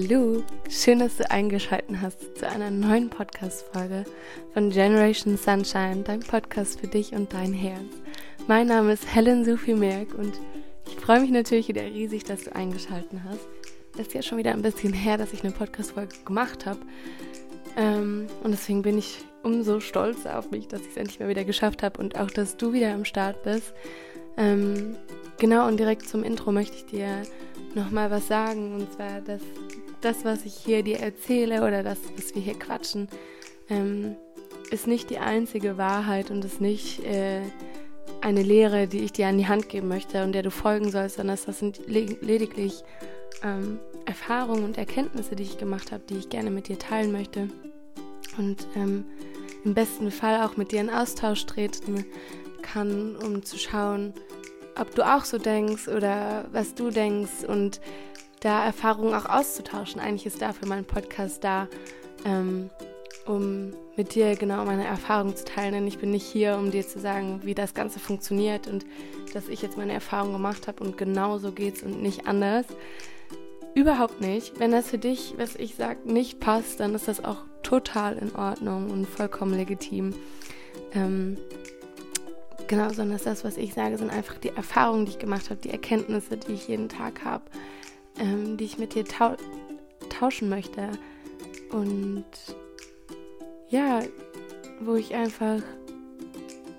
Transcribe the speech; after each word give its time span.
Hallo, 0.00 0.44
schön, 0.70 1.00
dass 1.00 1.16
du 1.16 1.28
eingeschaltet 1.28 1.96
hast 2.00 2.38
zu 2.38 2.48
einer 2.48 2.70
neuen 2.70 3.10
Podcast-Folge 3.10 4.04
von 4.54 4.70
Generation 4.70 5.36
Sunshine, 5.36 6.04
dein 6.04 6.20
Podcast 6.20 6.78
für 6.78 6.86
dich 6.86 7.14
und 7.14 7.32
dein 7.32 7.52
Herz. 7.52 7.82
Mein 8.46 8.68
Name 8.68 8.92
ist 8.92 9.12
Helen 9.12 9.44
Sophie 9.44 9.74
Merck 9.74 10.14
und 10.14 10.34
ich 10.86 10.94
freue 10.94 11.20
mich 11.20 11.30
natürlich 11.30 11.66
wieder 11.66 11.82
riesig, 11.82 12.22
dass 12.22 12.44
du 12.44 12.54
eingeschaltet 12.54 13.18
hast. 13.28 13.48
Es 13.94 14.06
ist 14.06 14.14
ja 14.14 14.22
schon 14.22 14.38
wieder 14.38 14.52
ein 14.52 14.62
bisschen 14.62 14.92
her, 14.92 15.18
dass 15.18 15.32
ich 15.32 15.42
eine 15.42 15.52
Podcast-Folge 15.52 16.14
gemacht 16.24 16.64
habe. 16.64 16.80
Ähm, 17.76 18.28
und 18.44 18.52
deswegen 18.52 18.82
bin 18.82 18.98
ich 18.98 19.18
umso 19.42 19.80
stolzer 19.80 20.38
auf 20.38 20.52
mich, 20.52 20.68
dass 20.68 20.82
ich 20.82 20.90
es 20.90 20.96
endlich 20.96 21.18
mal 21.18 21.28
wieder 21.28 21.44
geschafft 21.44 21.82
habe 21.82 22.00
und 22.00 22.16
auch, 22.16 22.30
dass 22.30 22.56
du 22.56 22.72
wieder 22.72 22.94
am 22.94 23.04
Start 23.04 23.42
bist. 23.42 23.72
Ähm, 24.36 24.96
genau, 25.38 25.66
und 25.66 25.80
direkt 25.80 26.08
zum 26.08 26.22
Intro 26.22 26.52
möchte 26.52 26.76
ich 26.76 26.86
dir 26.86 27.22
nochmal 27.74 28.10
was 28.10 28.28
sagen. 28.28 28.74
Und 28.74 28.92
zwar, 28.92 29.20
dass 29.20 29.42
das, 30.00 30.24
was 30.24 30.44
ich 30.44 30.54
hier 30.54 30.82
dir 30.82 31.00
erzähle 31.00 31.66
oder 31.66 31.82
das, 31.82 31.98
was 32.16 32.34
wir 32.34 32.42
hier 32.42 32.58
quatschen, 32.58 33.08
ähm, 33.68 34.16
ist 34.70 34.86
nicht 34.86 35.10
die 35.10 35.18
einzige 35.18 35.78
Wahrheit 35.78 36.30
und 36.30 36.44
ist 36.44 36.60
nicht 36.60 37.04
äh, 37.04 37.42
eine 38.20 38.42
Lehre, 38.42 38.86
die 38.86 39.00
ich 39.00 39.12
dir 39.12 39.28
an 39.28 39.38
die 39.38 39.46
Hand 39.46 39.68
geben 39.68 39.88
möchte 39.88 40.24
und 40.24 40.32
der 40.32 40.42
du 40.42 40.50
folgen 40.50 40.90
sollst, 40.90 41.16
sondern 41.16 41.38
das 41.44 41.58
sind 41.58 41.80
lediglich 41.86 42.82
ähm, 43.42 43.78
Erfahrungen 44.04 44.64
und 44.64 44.78
Erkenntnisse, 44.78 45.36
die 45.36 45.44
ich 45.44 45.58
gemacht 45.58 45.92
habe, 45.92 46.02
die 46.08 46.16
ich 46.16 46.28
gerne 46.28 46.50
mit 46.50 46.68
dir 46.68 46.78
teilen 46.78 47.12
möchte. 47.12 47.48
Und 48.36 48.66
ähm, 48.76 49.04
im 49.64 49.74
besten 49.74 50.10
Fall 50.10 50.46
auch 50.46 50.56
mit 50.56 50.72
dir 50.72 50.80
in 50.80 50.90
Austausch 50.90 51.44
treten 51.46 52.06
kann, 52.62 53.16
um 53.16 53.42
zu 53.42 53.58
schauen, 53.58 54.14
ob 54.78 54.94
du 54.94 55.02
auch 55.02 55.24
so 55.24 55.38
denkst 55.38 55.88
oder 55.88 56.46
was 56.52 56.74
du 56.74 56.90
denkst 56.90 57.44
und 57.46 57.80
da 58.40 58.64
Erfahrungen 58.64 59.14
auch 59.14 59.26
auszutauschen. 59.26 60.00
Eigentlich 60.00 60.26
ist 60.26 60.42
dafür 60.42 60.68
mein 60.68 60.84
Podcast 60.84 61.44
da, 61.44 61.68
ähm, 62.24 62.70
um 63.26 63.72
mit 63.96 64.14
dir 64.14 64.36
genau 64.36 64.64
meine 64.64 64.86
Erfahrungen 64.86 65.36
zu 65.36 65.44
teilen. 65.44 65.72
Denn 65.72 65.86
ich 65.86 65.98
bin 65.98 66.10
nicht 66.10 66.26
hier, 66.26 66.56
um 66.56 66.70
dir 66.70 66.86
zu 66.86 67.00
sagen, 67.00 67.40
wie 67.44 67.54
das 67.54 67.74
Ganze 67.74 67.98
funktioniert 67.98 68.68
und 68.68 68.86
dass 69.34 69.48
ich 69.48 69.62
jetzt 69.62 69.76
meine 69.76 69.92
Erfahrungen 69.92 70.32
gemacht 70.32 70.68
habe 70.68 70.82
und 70.84 70.96
genau 70.96 71.38
so 71.38 71.52
geht's 71.52 71.82
und 71.82 72.02
nicht 72.02 72.26
anders. 72.26 72.66
Überhaupt 73.74 74.20
nicht. 74.20 74.58
Wenn 74.58 74.72
das 74.72 74.88
für 74.88 74.98
dich, 74.98 75.34
was 75.36 75.54
ich 75.54 75.74
sage, 75.74 76.00
nicht 76.10 76.40
passt, 76.40 76.80
dann 76.80 76.94
ist 76.94 77.06
das 77.06 77.24
auch 77.24 77.44
total 77.62 78.16
in 78.16 78.34
Ordnung 78.34 78.90
und 78.90 79.06
vollkommen 79.06 79.54
legitim. 79.54 80.14
Ähm, 80.94 81.36
Genau, 82.68 82.92
sondern 82.92 83.18
das, 83.24 83.44
was 83.44 83.56
ich 83.56 83.72
sage, 83.72 83.96
sind 83.96 84.10
einfach 84.10 84.36
die 84.36 84.50
Erfahrungen, 84.50 85.06
die 85.06 85.12
ich 85.12 85.18
gemacht 85.18 85.48
habe, 85.48 85.58
die 85.58 85.70
Erkenntnisse, 85.70 86.36
die 86.36 86.52
ich 86.52 86.68
jeden 86.68 86.90
Tag 86.90 87.24
habe, 87.24 87.44
ähm, 88.18 88.56
die 88.56 88.64
ich 88.64 88.78
mit 88.78 88.94
dir 88.94 89.04
tau 89.04 89.36
tauschen 90.08 90.48
möchte. 90.48 90.90
Und 91.70 92.24
ja, 93.68 94.02
wo 94.80 94.94
ich 94.94 95.14
einfach 95.14 95.60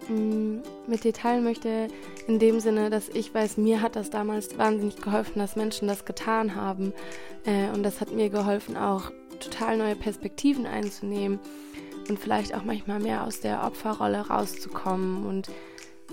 mh, 0.08 0.16
mm, 0.16 0.64
mit 0.88 1.04
dir 1.04 1.14
teilen 1.14 1.44
möchte, 1.44 1.88
in 2.28 2.40
dem 2.40 2.60
Sinne, 2.60 2.90
dass 2.90 3.10
ich 3.10 3.34
weiß, 3.34 3.58
mir 3.58 3.82
hat 3.82 3.96
das 3.96 4.10
damals 4.10 4.58
wahnsinnig 4.58 5.02
geholfen, 5.02 5.40
dass 5.40 5.56
Menschen 5.56 5.88
das 5.88 6.06
getan 6.06 6.56
haben. 6.56 6.94
Äh, 7.46 7.70
und 7.74 7.84
das 7.84 8.02
hat 8.02 8.12
mir 8.12 8.30
geholfen, 8.30 8.78
auch 8.78 9.12
total 9.40 9.78
neue 9.78 9.96
Perspektiven 9.96 10.66
einzunehmen 10.66 11.40
und 12.10 12.20
vielleicht 12.20 12.56
auch 12.56 12.64
manchmal 12.64 13.00
mehr 13.00 13.24
aus 13.26 13.40
der 13.40 13.64
Opferrolle 13.64 14.28
rauszukommen 14.28 15.26
und 15.26 15.50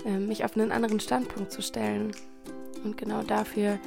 äh, 0.05 0.17
mich 0.17 0.45
auf 0.45 0.55
einen 0.55 0.71
anderen 0.71 0.99
Standpunkt 0.99 1.51
zu 1.51 1.61
stellen. 1.61 2.11
Und 2.83 2.97
genau 2.97 3.23
dafür 3.23 3.79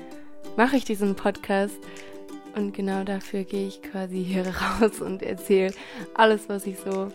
mache 0.57 0.77
ich 0.77 0.85
diesen 0.85 1.15
Podcast. 1.15 1.79
Und 2.57 2.75
genau 2.75 3.05
dafür 3.05 3.45
gehe 3.45 3.69
ich 3.69 3.83
quasi 3.83 4.25
hier 4.25 4.47
raus 4.81 5.01
und 5.01 5.23
erzähle 5.23 5.73
alles, 6.15 6.49
was 6.49 6.67
ich 6.67 6.79
so 6.79 7.09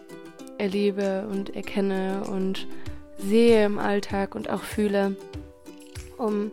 erlebe 0.57 1.27
und 1.29 1.55
erkenne 1.55 2.23
und 2.29 2.67
sehe 3.17 3.65
im 3.65 3.79
Alltag 3.79 4.35
und 4.35 4.49
auch 4.49 4.61
fühle, 4.61 5.15
um, 6.17 6.51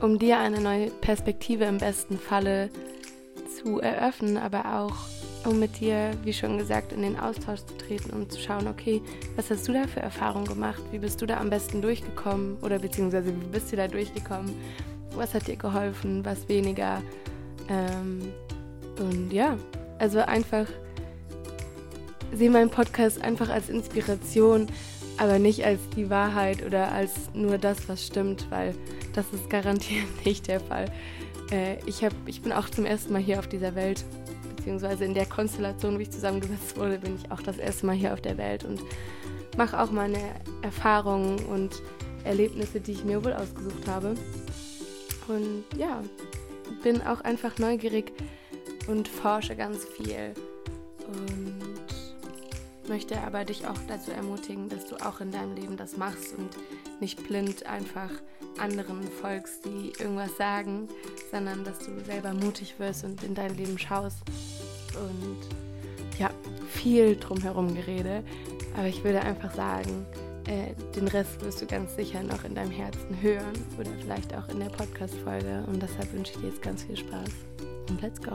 um 0.00 0.18
dir 0.18 0.38
eine 0.38 0.60
neue 0.60 0.90
Perspektive 0.90 1.64
im 1.64 1.78
besten 1.78 2.18
Falle 2.18 2.70
zu 3.56 3.80
eröffnen, 3.80 4.36
aber 4.36 4.80
auch 4.80 4.94
um 5.44 5.58
mit 5.58 5.80
dir, 5.80 6.10
wie 6.24 6.32
schon 6.32 6.58
gesagt, 6.58 6.92
in 6.92 7.02
den 7.02 7.18
Austausch 7.18 7.60
zu 7.60 7.76
treten 7.76 8.10
und 8.10 8.32
zu 8.32 8.40
schauen, 8.40 8.66
okay, 8.66 9.00
was 9.36 9.50
hast 9.50 9.66
du 9.68 9.72
da 9.72 9.86
für 9.86 10.00
Erfahrungen 10.00 10.46
gemacht? 10.46 10.82
Wie 10.90 10.98
bist 10.98 11.22
du 11.22 11.26
da 11.26 11.38
am 11.38 11.48
besten 11.48 11.80
durchgekommen? 11.80 12.58
Oder 12.60 12.78
beziehungsweise 12.78 13.28
wie 13.28 13.46
bist 13.46 13.72
du 13.72 13.76
da 13.76 13.88
durchgekommen? 13.88 14.54
Was 15.18 15.34
hat 15.34 15.46
dir 15.46 15.56
geholfen? 15.56 16.24
Was 16.24 16.48
weniger? 16.48 17.02
Ähm, 17.68 18.32
und 18.98 19.32
ja, 19.32 19.56
also 19.98 20.20
einfach 20.20 20.66
sehe 22.32 22.50
meinen 22.50 22.70
Podcast 22.70 23.22
einfach 23.22 23.48
als 23.48 23.68
Inspiration, 23.68 24.66
aber 25.16 25.38
nicht 25.38 25.64
als 25.64 25.80
die 25.96 26.10
Wahrheit 26.10 26.64
oder 26.64 26.92
als 26.92 27.12
nur 27.34 27.58
das, 27.58 27.88
was 27.88 28.06
stimmt, 28.06 28.46
weil 28.50 28.74
das 29.14 29.26
ist 29.32 29.50
garantiert 29.50 30.06
nicht 30.24 30.46
der 30.46 30.60
Fall. 30.60 30.86
Äh, 31.50 31.76
ich, 31.86 32.04
hab, 32.04 32.12
ich 32.26 32.42
bin 32.42 32.52
auch 32.52 32.68
zum 32.68 32.84
ersten 32.84 33.12
Mal 33.12 33.22
hier 33.22 33.38
auf 33.38 33.48
dieser 33.48 33.74
Welt 33.74 34.04
beziehungsweise 34.56 35.04
in 35.04 35.14
der 35.14 35.26
Konstellation, 35.26 35.98
wie 35.98 36.02
ich 36.02 36.10
zusammengesetzt 36.10 36.76
wurde, 36.76 36.98
bin 36.98 37.16
ich 37.16 37.30
auch 37.32 37.40
das 37.40 37.56
erste 37.56 37.86
Mal 37.86 37.96
hier 37.96 38.12
auf 38.12 38.20
der 38.20 38.36
Welt 38.36 38.64
und 38.64 38.82
mache 39.56 39.80
auch 39.80 39.90
meine 39.90 40.18
Erfahrungen 40.62 41.38
und 41.46 41.82
Erlebnisse, 42.24 42.80
die 42.80 42.92
ich 42.92 43.04
mir 43.04 43.24
wohl 43.24 43.32
ausgesucht 43.32 43.86
habe. 43.86 44.14
Und 45.28 45.64
ja, 45.76 46.02
bin 46.82 47.02
auch 47.02 47.20
einfach 47.20 47.58
neugierig 47.58 48.12
und 48.86 49.08
forsche 49.08 49.54
ganz 49.54 49.84
viel 49.84 50.34
und 51.06 52.88
möchte 52.88 53.20
aber 53.20 53.44
dich 53.44 53.66
auch 53.66 53.78
dazu 53.86 54.10
ermutigen, 54.10 54.68
dass 54.68 54.86
du 54.86 54.96
auch 54.96 55.20
in 55.20 55.30
deinem 55.30 55.54
Leben 55.54 55.76
das 55.76 55.96
machst 55.96 56.34
und 56.36 56.48
nicht 57.00 57.22
blind 57.26 57.66
einfach 57.66 58.10
anderen 58.58 59.02
folgst, 59.02 59.64
die 59.64 59.92
irgendwas 59.98 60.36
sagen, 60.36 60.88
sondern 61.30 61.64
dass 61.64 61.78
du 61.80 62.00
selber 62.04 62.32
mutig 62.32 62.78
wirst 62.78 63.04
und 63.04 63.22
in 63.22 63.34
dein 63.34 63.56
Leben 63.56 63.78
schaust. 63.78 64.18
Und 64.94 66.18
ja, 66.18 66.30
viel 66.70 67.16
drumherum 67.16 67.74
gerede. 67.74 68.24
Aber 68.76 68.86
ich 68.86 69.04
würde 69.04 69.20
einfach 69.20 69.54
sagen, 69.54 70.06
äh, 70.48 70.74
den 70.96 71.08
Rest 71.08 71.40
wirst 71.42 71.60
du 71.60 71.66
ganz 71.66 71.94
sicher 71.94 72.22
noch 72.22 72.42
in 72.44 72.54
deinem 72.54 72.70
Herzen 72.70 73.20
hören 73.20 73.52
oder 73.78 73.90
vielleicht 74.00 74.34
auch 74.34 74.48
in 74.48 74.60
der 74.60 74.70
Podcast-Folge. 74.70 75.64
Und 75.66 75.82
deshalb 75.82 76.10
wünsche 76.12 76.32
ich 76.32 76.38
dir 76.38 76.48
jetzt 76.48 76.62
ganz 76.62 76.84
viel 76.84 76.96
Spaß. 76.96 77.30
Und 77.90 78.00
let's 78.00 78.20
go! 78.20 78.32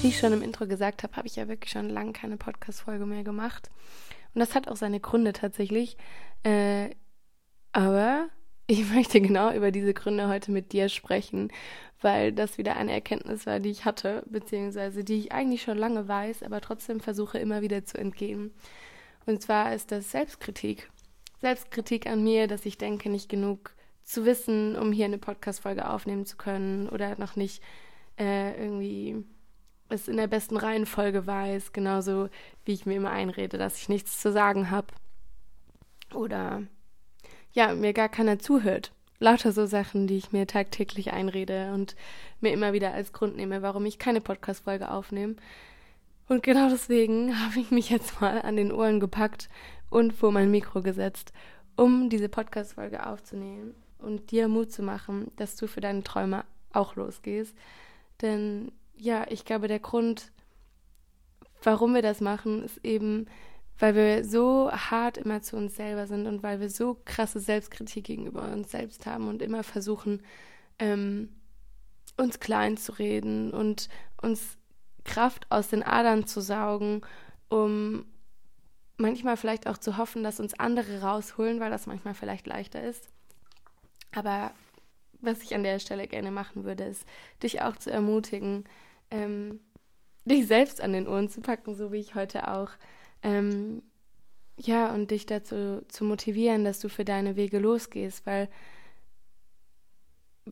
Wie 0.00 0.08
ich 0.08 0.18
schon 0.18 0.32
im 0.32 0.42
Intro 0.42 0.66
gesagt 0.66 1.02
habe, 1.02 1.14
habe 1.16 1.28
ich 1.28 1.36
ja 1.36 1.48
wirklich 1.48 1.70
schon 1.70 1.90
lange 1.90 2.12
keine 2.12 2.38
Podcast-Folge 2.38 3.04
mehr 3.04 3.24
gemacht. 3.24 3.70
Und 4.34 4.40
das 4.40 4.54
hat 4.54 4.68
auch 4.68 4.76
seine 4.76 5.00
Gründe 5.00 5.34
tatsächlich. 5.34 5.98
Äh, 6.44 6.90
aber 7.72 8.28
ich 8.66 8.90
möchte 8.94 9.20
genau 9.20 9.52
über 9.52 9.70
diese 9.70 9.92
Gründe 9.92 10.28
heute 10.28 10.50
mit 10.50 10.72
dir 10.72 10.88
sprechen, 10.88 11.50
weil 12.02 12.32
das 12.32 12.58
wieder 12.58 12.76
eine 12.76 12.92
Erkenntnis 12.92 13.46
war, 13.46 13.60
die 13.60 13.70
ich 13.70 13.84
hatte, 13.84 14.24
beziehungsweise 14.26 15.04
die 15.04 15.18
ich 15.18 15.32
eigentlich 15.32 15.62
schon 15.62 15.78
lange 15.78 16.08
weiß, 16.08 16.42
aber 16.42 16.60
trotzdem 16.60 17.00
versuche 17.00 17.38
immer 17.38 17.62
wieder 17.62 17.84
zu 17.84 17.98
entgehen. 17.98 18.52
Und 19.26 19.40
zwar 19.42 19.74
ist 19.74 19.92
das 19.92 20.10
Selbstkritik. 20.10 20.90
Selbstkritik 21.40 22.06
an 22.06 22.22
mir, 22.22 22.46
dass 22.46 22.66
ich 22.66 22.78
denke, 22.78 23.08
nicht 23.08 23.28
genug 23.28 23.74
zu 24.04 24.24
wissen, 24.24 24.76
um 24.76 24.92
hier 24.92 25.06
eine 25.06 25.18
Podcast-Folge 25.18 25.88
aufnehmen 25.88 26.26
zu 26.26 26.36
können 26.36 26.88
oder 26.88 27.18
noch 27.18 27.36
nicht 27.36 27.62
äh, 28.18 28.60
irgendwie 28.60 29.24
es 29.88 30.08
in 30.08 30.16
der 30.16 30.26
besten 30.26 30.56
Reihenfolge 30.56 31.26
weiß, 31.26 31.72
genauso 31.72 32.28
wie 32.64 32.72
ich 32.72 32.86
mir 32.86 32.94
immer 32.94 33.10
einrede, 33.10 33.58
dass 33.58 33.76
ich 33.76 33.88
nichts 33.88 34.20
zu 34.20 34.32
sagen 34.32 34.70
habe. 34.70 34.88
Oder 36.14 36.62
ja, 37.52 37.74
mir 37.74 37.92
gar 37.92 38.08
keiner 38.08 38.38
zuhört. 38.38 38.92
Lauter 39.22 39.52
so 39.52 39.66
Sachen, 39.66 40.08
die 40.08 40.16
ich 40.16 40.32
mir 40.32 40.48
tagtäglich 40.48 41.12
einrede 41.12 41.72
und 41.72 41.94
mir 42.40 42.52
immer 42.52 42.72
wieder 42.72 42.92
als 42.92 43.12
Grund 43.12 43.36
nehme, 43.36 43.62
warum 43.62 43.86
ich 43.86 44.00
keine 44.00 44.20
Podcast-Folge 44.20 44.90
aufnehme. 44.90 45.36
Und 46.28 46.42
genau 46.42 46.68
deswegen 46.68 47.38
habe 47.44 47.60
ich 47.60 47.70
mich 47.70 47.88
jetzt 47.88 48.20
mal 48.20 48.42
an 48.42 48.56
den 48.56 48.72
Ohren 48.72 48.98
gepackt 48.98 49.48
und 49.90 50.12
vor 50.12 50.32
mein 50.32 50.50
Mikro 50.50 50.82
gesetzt, 50.82 51.32
um 51.76 52.10
diese 52.10 52.28
Podcast-Folge 52.28 53.06
aufzunehmen 53.06 53.74
und 53.98 54.32
dir 54.32 54.48
Mut 54.48 54.72
zu 54.72 54.82
machen, 54.82 55.30
dass 55.36 55.54
du 55.54 55.68
für 55.68 55.80
deine 55.80 56.02
Träume 56.02 56.44
auch 56.72 56.96
losgehst. 56.96 57.54
Denn 58.22 58.72
ja, 58.96 59.24
ich 59.28 59.44
glaube, 59.44 59.68
der 59.68 59.78
Grund, 59.78 60.32
warum 61.62 61.94
wir 61.94 62.02
das 62.02 62.20
machen, 62.20 62.64
ist 62.64 62.84
eben, 62.84 63.26
weil 63.82 63.96
wir 63.96 64.24
so 64.24 64.70
hart 64.70 65.18
immer 65.18 65.42
zu 65.42 65.56
uns 65.56 65.74
selber 65.74 66.06
sind 66.06 66.28
und 66.28 66.44
weil 66.44 66.60
wir 66.60 66.70
so 66.70 67.00
krasse 67.04 67.40
Selbstkritik 67.40 68.04
gegenüber 68.04 68.52
uns 68.52 68.70
selbst 68.70 69.06
haben 69.06 69.26
und 69.26 69.42
immer 69.42 69.64
versuchen, 69.64 70.22
ähm, 70.78 71.30
uns 72.16 72.38
klein 72.38 72.76
zu 72.76 72.92
reden 72.92 73.50
und 73.50 73.88
uns 74.22 74.56
Kraft 75.02 75.48
aus 75.50 75.66
den 75.66 75.82
Adern 75.82 76.28
zu 76.28 76.40
saugen, 76.40 77.00
um 77.48 78.04
manchmal 78.98 79.36
vielleicht 79.36 79.66
auch 79.66 79.78
zu 79.78 79.96
hoffen, 79.96 80.22
dass 80.22 80.38
uns 80.38 80.54
andere 80.60 81.00
rausholen, 81.00 81.58
weil 81.58 81.72
das 81.72 81.88
manchmal 81.88 82.14
vielleicht 82.14 82.46
leichter 82.46 82.84
ist. 82.84 83.08
Aber 84.14 84.52
was 85.20 85.42
ich 85.42 85.56
an 85.56 85.64
der 85.64 85.80
Stelle 85.80 86.06
gerne 86.06 86.30
machen 86.30 86.62
würde, 86.62 86.84
ist, 86.84 87.04
dich 87.42 87.62
auch 87.62 87.74
zu 87.74 87.90
ermutigen, 87.90 88.62
ähm, 89.10 89.58
dich 90.24 90.46
selbst 90.46 90.80
an 90.80 90.92
den 90.92 91.08
Ohren 91.08 91.28
zu 91.28 91.40
packen, 91.40 91.74
so 91.74 91.90
wie 91.90 91.98
ich 91.98 92.14
heute 92.14 92.46
auch. 92.46 92.70
Ähm, 93.22 93.82
ja, 94.56 94.92
und 94.92 95.10
dich 95.10 95.26
dazu 95.26 95.82
zu 95.88 96.04
motivieren, 96.04 96.64
dass 96.64 96.80
du 96.80 96.88
für 96.88 97.04
deine 97.04 97.36
Wege 97.36 97.58
losgehst, 97.58 98.26
weil 98.26 98.48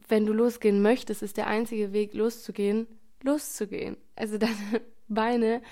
wenn 0.08 0.26
du 0.26 0.32
losgehen 0.32 0.82
möchtest, 0.82 1.22
ist 1.22 1.36
der 1.36 1.46
einzige 1.46 1.92
Weg, 1.92 2.14
loszugehen, 2.14 2.86
loszugehen. 3.22 3.96
Also 4.16 4.38
deine 4.38 4.80
Beine 5.08 5.62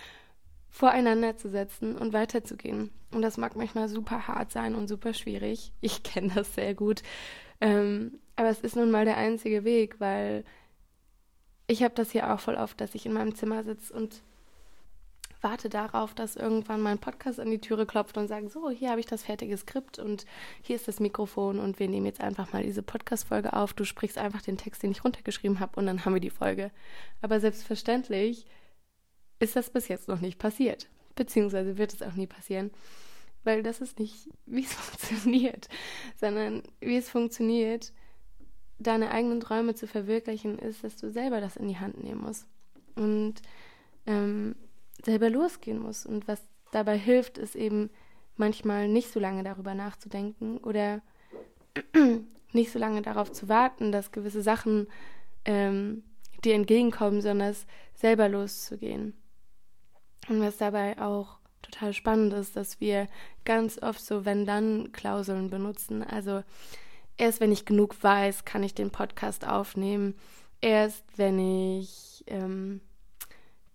voreinander 0.70 1.36
zu 1.36 1.48
setzen 1.48 1.96
und 1.96 2.12
weiterzugehen. 2.12 2.90
Und 3.10 3.22
das 3.22 3.38
mag 3.38 3.56
manchmal 3.56 3.88
super 3.88 4.28
hart 4.28 4.52
sein 4.52 4.74
und 4.74 4.88
super 4.88 5.14
schwierig. 5.14 5.72
Ich 5.80 6.02
kenne 6.02 6.32
das 6.34 6.54
sehr 6.54 6.74
gut. 6.74 7.02
Ähm, 7.60 8.18
aber 8.36 8.50
es 8.50 8.60
ist 8.60 8.76
nun 8.76 8.90
mal 8.90 9.04
der 9.04 9.16
einzige 9.16 9.64
Weg, 9.64 9.98
weil 9.98 10.44
ich 11.66 11.82
habe 11.82 11.94
das 11.94 12.10
hier 12.10 12.32
auch 12.32 12.40
voll 12.40 12.54
oft, 12.54 12.80
dass 12.80 12.94
ich 12.94 13.06
in 13.06 13.12
meinem 13.12 13.34
Zimmer 13.34 13.64
sitze 13.64 13.92
und 13.92 14.22
warte 15.40 15.68
darauf, 15.68 16.14
dass 16.14 16.36
irgendwann 16.36 16.80
mein 16.80 16.98
Podcast 16.98 17.38
an 17.38 17.50
die 17.50 17.60
Türe 17.60 17.86
klopft 17.86 18.16
und 18.16 18.28
sagt, 18.28 18.50
so, 18.50 18.70
hier 18.70 18.90
habe 18.90 19.00
ich 19.00 19.06
das 19.06 19.22
fertige 19.22 19.56
Skript 19.56 19.98
und 19.98 20.26
hier 20.62 20.76
ist 20.76 20.88
das 20.88 21.00
Mikrofon 21.00 21.58
und 21.58 21.78
wir 21.78 21.88
nehmen 21.88 22.06
jetzt 22.06 22.20
einfach 22.20 22.52
mal 22.52 22.62
diese 22.62 22.82
Podcast-Folge 22.82 23.52
auf. 23.52 23.72
Du 23.72 23.84
sprichst 23.84 24.18
einfach 24.18 24.42
den 24.42 24.58
Text, 24.58 24.82
den 24.82 24.90
ich 24.90 25.04
runtergeschrieben 25.04 25.60
habe 25.60 25.78
und 25.78 25.86
dann 25.86 26.04
haben 26.04 26.14
wir 26.14 26.20
die 26.20 26.30
Folge. 26.30 26.70
Aber 27.22 27.40
selbstverständlich 27.40 28.46
ist 29.38 29.56
das 29.56 29.70
bis 29.70 29.88
jetzt 29.88 30.08
noch 30.08 30.20
nicht 30.20 30.38
passiert. 30.38 30.88
Beziehungsweise 31.14 31.78
wird 31.78 31.94
es 31.94 32.02
auch 32.02 32.14
nie 32.14 32.26
passieren. 32.26 32.70
Weil 33.44 33.62
das 33.62 33.80
ist 33.80 33.98
nicht, 33.98 34.28
wie 34.46 34.64
es 34.64 34.74
funktioniert, 34.74 35.68
sondern 36.16 36.62
wie 36.80 36.96
es 36.96 37.08
funktioniert, 37.08 37.92
deine 38.78 39.10
eigenen 39.10 39.40
Träume 39.40 39.74
zu 39.74 39.86
verwirklichen, 39.86 40.58
ist, 40.58 40.84
dass 40.84 40.96
du 40.96 41.10
selber 41.10 41.40
das 41.40 41.56
in 41.56 41.68
die 41.68 41.78
Hand 41.78 42.02
nehmen 42.02 42.22
musst. 42.22 42.46
Und 42.94 43.34
ähm, 44.06 44.54
selber 45.04 45.30
losgehen 45.30 45.78
musst. 45.78 46.06
Und 46.06 46.28
was 46.28 46.40
dabei 46.72 46.98
hilft, 46.98 47.38
ist 47.38 47.54
eben 47.54 47.90
manchmal 48.36 48.88
nicht 48.88 49.12
so 49.12 49.20
lange 49.20 49.42
darüber 49.42 49.74
nachzudenken 49.74 50.58
oder 50.58 51.02
nicht 52.52 52.72
so 52.72 52.78
lange 52.78 53.02
darauf 53.02 53.32
zu 53.32 53.48
warten, 53.48 53.92
dass 53.92 54.12
gewisse 54.12 54.42
Sachen 54.42 54.88
ähm, 55.44 56.02
dir 56.44 56.54
entgegenkommen, 56.54 57.20
sondern 57.20 57.54
selber 57.94 58.28
loszugehen. 58.28 59.14
Und 60.28 60.40
was 60.40 60.56
dabei 60.56 61.00
auch 61.00 61.38
total 61.62 61.92
spannend 61.92 62.32
ist, 62.32 62.56
dass 62.56 62.80
wir 62.80 63.08
ganz 63.44 63.80
oft 63.82 64.00
so 64.00 64.24
wenn-dann-Klauseln 64.24 65.50
benutzen. 65.50 66.02
Also 66.02 66.42
erst 67.16 67.40
wenn 67.40 67.52
ich 67.52 67.64
genug 67.64 68.02
weiß, 68.02 68.44
kann 68.44 68.62
ich 68.62 68.74
den 68.74 68.90
Podcast 68.90 69.46
aufnehmen. 69.46 70.14
Erst 70.60 71.04
wenn 71.16 71.38
ich 71.38 72.24
ähm, 72.26 72.80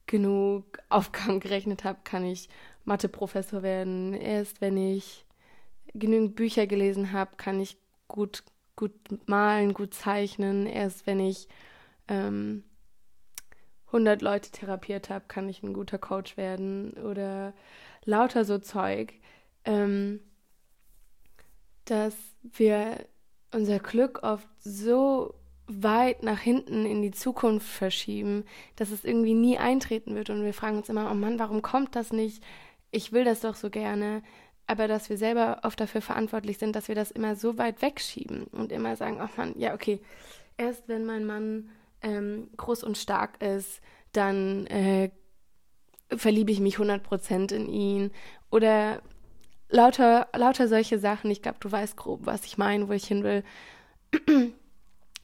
genug 0.06 0.80
Aufgaben 0.90 1.40
gerechnet 1.40 1.84
habe, 1.84 2.00
kann 2.04 2.26
ich 2.26 2.50
Mathe-Professor 2.86 3.64
werden. 3.64 4.14
Erst 4.14 4.62
wenn 4.62 4.78
ich 4.78 5.26
genügend 5.94 6.36
Bücher 6.36 6.68
gelesen 6.68 7.12
habe, 7.12 7.36
kann 7.38 7.60
ich 7.60 7.78
gut, 8.08 8.44
gut 8.76 8.94
malen, 9.28 9.74
gut 9.74 9.94
zeichnen. 9.94 10.66
Erst 10.68 11.08
wenn 11.08 11.20
ich 11.20 11.48
ähm, 12.08 12.64
100 13.88 14.22
Leute 14.22 14.52
therapiert 14.52 15.10
habe, 15.10 15.26
kann 15.28 15.48
ich 15.48 15.64
ein 15.64 15.74
guter 15.74 15.98
Coach 15.98 16.38
werden. 16.38 16.94
Oder 16.94 17.54
lauter 18.06 18.44
so 18.46 18.58
Zeug, 18.58 19.14
ähm, 19.66 20.20
dass 21.86 22.16
wir 22.42 23.06
unser 23.52 23.80
Glück 23.80 24.24
oft 24.24 24.48
so 24.60 25.36
weit 25.68 26.24
nach 26.24 26.40
hinten 26.40 26.86
in 26.86 27.02
die 27.02 27.12
Zukunft 27.12 27.68
verschieben, 27.68 28.46
dass 28.76 28.92
es 28.92 29.06
irgendwie 29.06 29.34
nie 29.34 29.58
eintreten 29.58 30.16
wird. 30.16 30.30
Und 30.30 30.44
wir 30.44 30.54
fragen 30.54 30.78
uns 30.78 30.90
immer, 30.90 31.10
oh 31.10 31.16
Mann, 31.16 31.40
warum 31.40 31.62
kommt 31.62 31.96
das 31.96 32.12
nicht? 32.12 32.44
Ich 32.92 33.12
will 33.12 33.24
das 33.24 33.42
doch 33.42 33.56
so 33.56 33.70
gerne. 33.70 34.24
Aber 34.68 34.88
dass 34.88 35.10
wir 35.10 35.18
selber 35.18 35.62
oft 35.64 35.80
dafür 35.80 36.02
verantwortlich 36.02 36.58
sind, 36.58 36.76
dass 36.76 36.88
wir 36.88 36.96
das 36.96 37.12
immer 37.12 37.36
so 37.36 37.58
weit 37.58 37.82
wegschieben 37.82 38.46
und 38.46 38.72
immer 38.72 38.96
sagen, 38.96 39.20
oh 39.22 39.30
Mann, 39.38 39.54
ja, 39.58 39.74
okay, 39.74 40.00
erst 40.58 40.88
wenn 40.88 41.06
mein 41.06 41.26
Mann 41.26 41.70
ähm, 42.02 42.50
groß 42.58 42.84
und 42.84 42.98
stark 42.98 43.42
ist, 43.42 43.82
dann 44.12 44.68
äh, 44.68 45.10
verliebe 46.10 46.52
ich 46.52 46.60
mich 46.60 46.78
100% 46.78 47.54
in 47.54 47.68
ihn. 47.68 48.12
Oder 48.52 49.02
lauter, 49.70 50.28
lauter 50.36 50.68
solche 50.68 51.00
Sachen. 51.00 51.32
Ich 51.32 51.42
glaube, 51.42 51.58
du 51.60 51.72
weißt 51.72 51.98
grob, 51.98 52.22
was 52.26 52.46
ich 52.46 52.58
meine, 52.58 52.88
wo 52.88 52.94
ich 52.94 53.06
hin 53.06 53.24
will. 53.24 53.44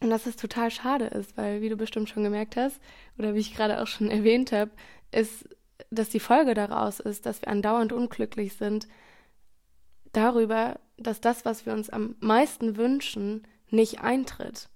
Und 0.00 0.10
dass 0.10 0.26
es 0.26 0.36
total 0.36 0.70
schade 0.70 1.06
ist, 1.06 1.36
weil, 1.36 1.60
wie 1.60 1.68
du 1.68 1.76
bestimmt 1.76 2.08
schon 2.08 2.24
gemerkt 2.24 2.56
hast, 2.56 2.80
oder 3.18 3.34
wie 3.34 3.40
ich 3.40 3.54
gerade 3.54 3.80
auch 3.80 3.86
schon 3.86 4.10
erwähnt 4.10 4.52
habe, 4.52 4.70
ist, 5.12 5.48
dass 5.90 6.08
die 6.08 6.20
Folge 6.20 6.54
daraus 6.54 7.00
ist, 7.00 7.26
dass 7.26 7.42
wir 7.42 7.48
andauernd 7.48 7.92
unglücklich 7.92 8.54
sind 8.54 8.86
darüber, 10.12 10.80
dass 10.96 11.20
das, 11.20 11.44
was 11.44 11.66
wir 11.66 11.72
uns 11.72 11.90
am 11.90 12.16
meisten 12.20 12.76
wünschen, 12.76 13.46
nicht 13.70 14.00
eintritt. 14.00 14.68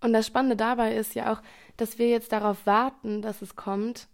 Und 0.00 0.12
das 0.12 0.26
Spannende 0.26 0.56
dabei 0.56 0.94
ist 0.94 1.14
ja 1.14 1.32
auch, 1.32 1.42
dass 1.76 1.98
wir 1.98 2.08
jetzt 2.08 2.32
darauf 2.32 2.66
warten, 2.66 3.22
dass 3.22 3.40
es 3.40 3.56
kommt, 3.56 4.08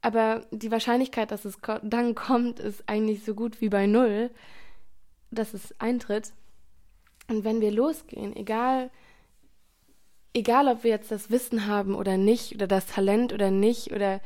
aber 0.00 0.46
die 0.50 0.70
Wahrscheinlichkeit, 0.70 1.30
dass 1.30 1.44
es 1.44 1.58
dann 1.82 2.14
kommt, 2.14 2.60
ist 2.60 2.88
eigentlich 2.88 3.24
so 3.24 3.34
gut 3.34 3.60
wie 3.60 3.68
bei 3.68 3.86
null, 3.86 4.30
dass 5.30 5.54
es 5.54 5.78
eintritt. 5.80 6.32
Und 7.28 7.44
wenn 7.44 7.60
wir 7.60 7.72
losgehen, 7.72 8.34
egal 8.36 8.90
egal 10.38 10.68
ob 10.68 10.84
wir 10.84 10.90
jetzt 10.90 11.10
das 11.10 11.30
Wissen 11.30 11.66
haben 11.66 11.94
oder 11.94 12.16
nicht, 12.16 12.54
oder 12.54 12.66
das 12.66 12.86
Talent 12.86 13.32
oder 13.32 13.50
nicht, 13.50 13.92
oder 13.92 14.20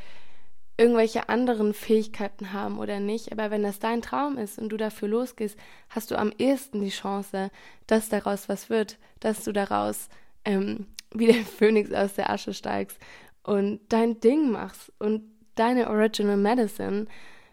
irgendwelche 0.77 1.29
anderen 1.29 1.75
Fähigkeiten 1.75 2.53
haben 2.53 2.79
oder 2.79 2.99
nicht, 2.99 3.31
aber 3.33 3.51
wenn 3.51 3.63
das 3.63 3.79
dein 3.79 4.03
Traum 4.03 4.39
ist 4.39 4.59
und 4.59 4.71
du 4.71 4.77
dafür 4.77 5.09
losgehst, 5.09 5.57
hast 5.91 6.11
du 6.11 6.17
am 6.17 6.33
ehesten 6.39 6.81
die 6.81 6.89
Chance, 6.89 7.51
dass 7.87 8.09
daraus 8.09 8.49
was 8.49 8.71
wird, 8.71 8.99
dass 9.21 9.45
du 9.45 9.53
daraus 9.53 10.09
ähm, 10.45 10.87
wie 11.15 11.27
der 11.27 11.45
Phönix 11.45 11.93
aus 11.93 12.15
der 12.15 12.31
Asche 12.31 12.55
steigst 12.55 12.99
und 13.43 13.81
dein 13.91 14.21
Ding 14.21 14.51
machst 14.51 14.93
und 14.99 15.23
deine 15.55 15.91
Original 15.91 16.39
Medicine 16.39 17.07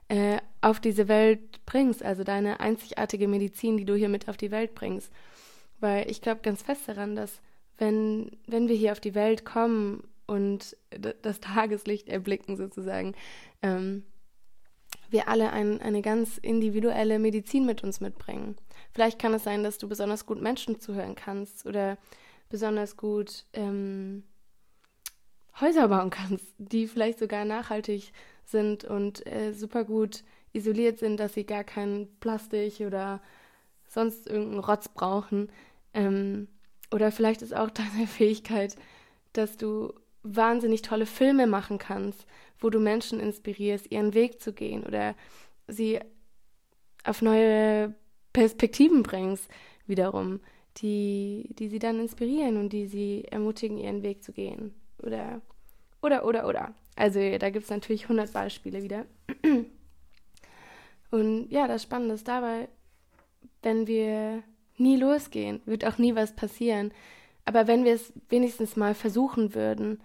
äh, 0.07 0.37
auf 0.61 0.79
diese 0.79 1.07
Welt 1.07 1.65
bringst, 1.65 2.03
also 2.03 2.23
deine 2.23 2.59
einzigartige 2.61 3.27
Medizin, 3.27 3.77
die 3.77 3.85
du 3.85 3.95
hier 3.95 4.09
mit 4.09 4.29
auf 4.29 4.37
die 4.37 4.51
Welt 4.51 4.75
bringst. 4.75 5.11
Weil 5.79 6.09
ich 6.09 6.21
glaube 6.21 6.41
ganz 6.41 6.63
fest 6.63 6.87
daran, 6.87 7.15
dass 7.15 7.41
wenn, 7.79 8.37
wenn 8.45 8.67
wir 8.67 8.75
hier 8.75 8.91
auf 8.91 8.99
die 8.99 9.15
Welt 9.15 9.45
kommen 9.45 10.03
und 10.27 10.77
das 11.21 11.39
Tageslicht 11.39 12.07
erblicken 12.07 12.55
sozusagen, 12.55 13.15
ähm, 13.61 14.03
wir 15.09 15.27
alle 15.27 15.51
ein, 15.51 15.81
eine 15.81 16.01
ganz 16.01 16.37
individuelle 16.37 17.17
Medizin 17.17 17.65
mit 17.65 17.83
uns 17.83 17.99
mitbringen. 17.99 18.55
Vielleicht 18.93 19.17
kann 19.17 19.33
es 19.33 19.43
sein, 19.43 19.63
dass 19.63 19.79
du 19.79 19.89
besonders 19.89 20.25
gut 20.25 20.41
Menschen 20.41 20.79
zuhören 20.79 21.15
kannst 21.15 21.65
oder 21.65 21.97
besonders 22.49 22.95
gut 22.95 23.45
ähm, 23.53 24.23
Häuser 25.59 25.87
bauen 25.87 26.09
kannst, 26.09 26.45
die 26.57 26.87
vielleicht 26.87 27.19
sogar 27.19 27.45
nachhaltig 27.45 28.11
sind 28.45 28.83
und 28.83 29.25
äh, 29.25 29.53
super 29.53 29.83
gut 29.83 30.23
isoliert 30.53 30.99
sind, 30.99 31.19
dass 31.19 31.33
sie 31.33 31.45
gar 31.45 31.63
kein 31.63 32.07
Plastik 32.19 32.79
oder 32.81 33.21
sonst 33.87 34.27
irgendeinen 34.27 34.63
Rotz 34.63 34.89
brauchen. 34.89 35.51
Ähm, 35.93 36.47
oder 36.91 37.11
vielleicht 37.11 37.41
ist 37.41 37.55
auch 37.55 37.69
deine 37.71 38.07
Fähigkeit, 38.07 38.75
dass 39.33 39.57
du 39.57 39.93
wahnsinnig 40.23 40.81
tolle 40.81 41.05
Filme 41.05 41.47
machen 41.47 41.77
kannst, 41.77 42.25
wo 42.59 42.69
du 42.69 42.79
Menschen 42.79 43.19
inspirierst, 43.19 43.91
ihren 43.91 44.13
Weg 44.13 44.41
zu 44.41 44.53
gehen 44.53 44.83
oder 44.83 45.15
sie 45.67 45.99
auf 47.03 47.21
neue 47.21 47.95
Perspektiven 48.33 49.03
bringst, 49.03 49.47
wiederum, 49.87 50.41
die, 50.77 51.49
die 51.57 51.69
sie 51.69 51.79
dann 51.79 51.99
inspirieren 51.99 52.57
und 52.57 52.73
die 52.73 52.85
sie 52.87 53.23
ermutigen, 53.25 53.77
ihren 53.77 54.03
Weg 54.03 54.23
zu 54.23 54.33
gehen. 54.33 54.73
Oder, 55.01 55.41
oder, 56.01 56.25
oder, 56.25 56.47
oder. 56.47 56.73
Also 56.95 57.19
da 57.37 57.49
gibt 57.49 57.63
es 57.63 57.71
natürlich 57.71 58.03
100 58.03 58.33
Beispiele 58.33 58.83
wieder. 58.83 59.05
Und 61.11 61.49
ja, 61.49 61.67
das 61.67 61.83
Spannende 61.83 62.15
ist 62.15 62.27
dabei, 62.27 62.67
wenn 63.63 63.87
wir 63.87 64.43
nie 64.79 64.97
losgehen, 64.97 65.61
wird 65.65 65.85
auch 65.85 65.97
nie 65.97 66.15
was 66.15 66.35
passieren. 66.35 66.91
Aber 67.45 67.67
wenn 67.67 67.83
wir 67.83 67.93
es 67.93 68.13
wenigstens 68.29 68.75
mal 68.75 68.93
versuchen 68.93 69.53
würden, 69.55 70.01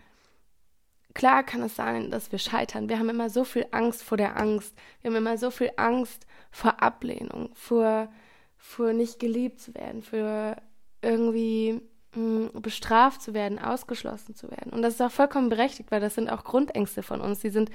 klar 1.14 1.44
kann 1.44 1.62
es 1.62 1.76
sein, 1.76 2.10
dass 2.10 2.32
wir 2.32 2.38
scheitern. 2.38 2.88
Wir 2.88 2.98
haben 2.98 3.08
immer 3.08 3.30
so 3.30 3.44
viel 3.44 3.66
Angst 3.70 4.02
vor 4.02 4.16
der 4.16 4.36
Angst. 4.36 4.74
Wir 5.00 5.10
haben 5.10 5.16
immer 5.16 5.38
so 5.38 5.50
viel 5.50 5.70
Angst 5.76 6.26
vor 6.50 6.82
Ablehnung, 6.82 7.50
vor, 7.54 8.08
vor 8.56 8.92
nicht 8.92 9.18
geliebt 9.18 9.60
zu 9.60 9.74
werden, 9.74 10.02
für 10.02 10.56
irgendwie 11.02 11.80
hm, 12.14 12.50
bestraft 12.54 13.22
zu 13.22 13.34
werden, 13.34 13.58
ausgeschlossen 13.58 14.34
zu 14.34 14.50
werden. 14.50 14.72
Und 14.72 14.82
das 14.82 14.94
ist 14.94 15.02
auch 15.02 15.10
vollkommen 15.10 15.48
berechtigt, 15.48 15.90
weil 15.90 16.00
das 16.00 16.14
sind 16.14 16.30
auch 16.30 16.44
Grundängste 16.44 17.02
von 17.02 17.20
uns. 17.20 17.40
Die 17.40 17.50
sind 17.50 17.70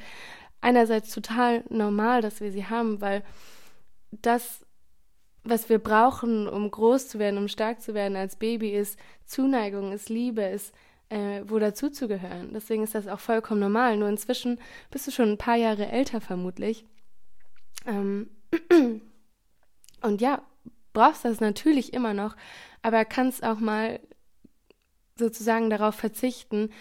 einerseits 0.61 1.13
total 1.13 1.63
normal, 1.69 2.21
dass 2.21 2.41
wir 2.41 2.51
sie 2.51 2.65
haben, 2.65 3.01
weil 3.01 3.23
das 4.11 4.65
was 5.43 5.69
wir 5.69 5.79
brauchen, 5.79 6.47
um 6.47 6.69
groß 6.69 7.07
zu 7.07 7.19
werden, 7.19 7.37
um 7.37 7.47
stark 7.47 7.81
zu 7.81 7.93
werden 7.93 8.17
als 8.17 8.35
Baby, 8.35 8.71
ist 8.71 8.99
Zuneigung, 9.25 9.91
ist 9.91 10.09
Liebe, 10.09 10.41
ist 10.41 10.73
äh, 11.09 11.41
wo 11.45 11.59
dazuzugehören. 11.59 12.51
Deswegen 12.53 12.83
ist 12.83 12.95
das 12.95 13.07
auch 13.07 13.19
vollkommen 13.19 13.59
normal. 13.59 13.97
Nur 13.97 14.09
inzwischen 14.09 14.59
bist 14.91 15.07
du 15.07 15.11
schon 15.11 15.29
ein 15.29 15.37
paar 15.37 15.55
Jahre 15.55 15.87
älter 15.87 16.21
vermutlich. 16.21 16.85
Ähm 17.85 18.29
und 20.01 20.21
ja, 20.21 20.41
brauchst 20.93 21.25
das 21.25 21.39
natürlich 21.39 21.93
immer 21.93 22.13
noch, 22.13 22.35
aber 22.81 23.05
kannst 23.05 23.43
auch 23.43 23.59
mal 23.59 23.99
sozusagen 25.15 25.69
darauf 25.69 25.95
verzichten, 25.95 26.71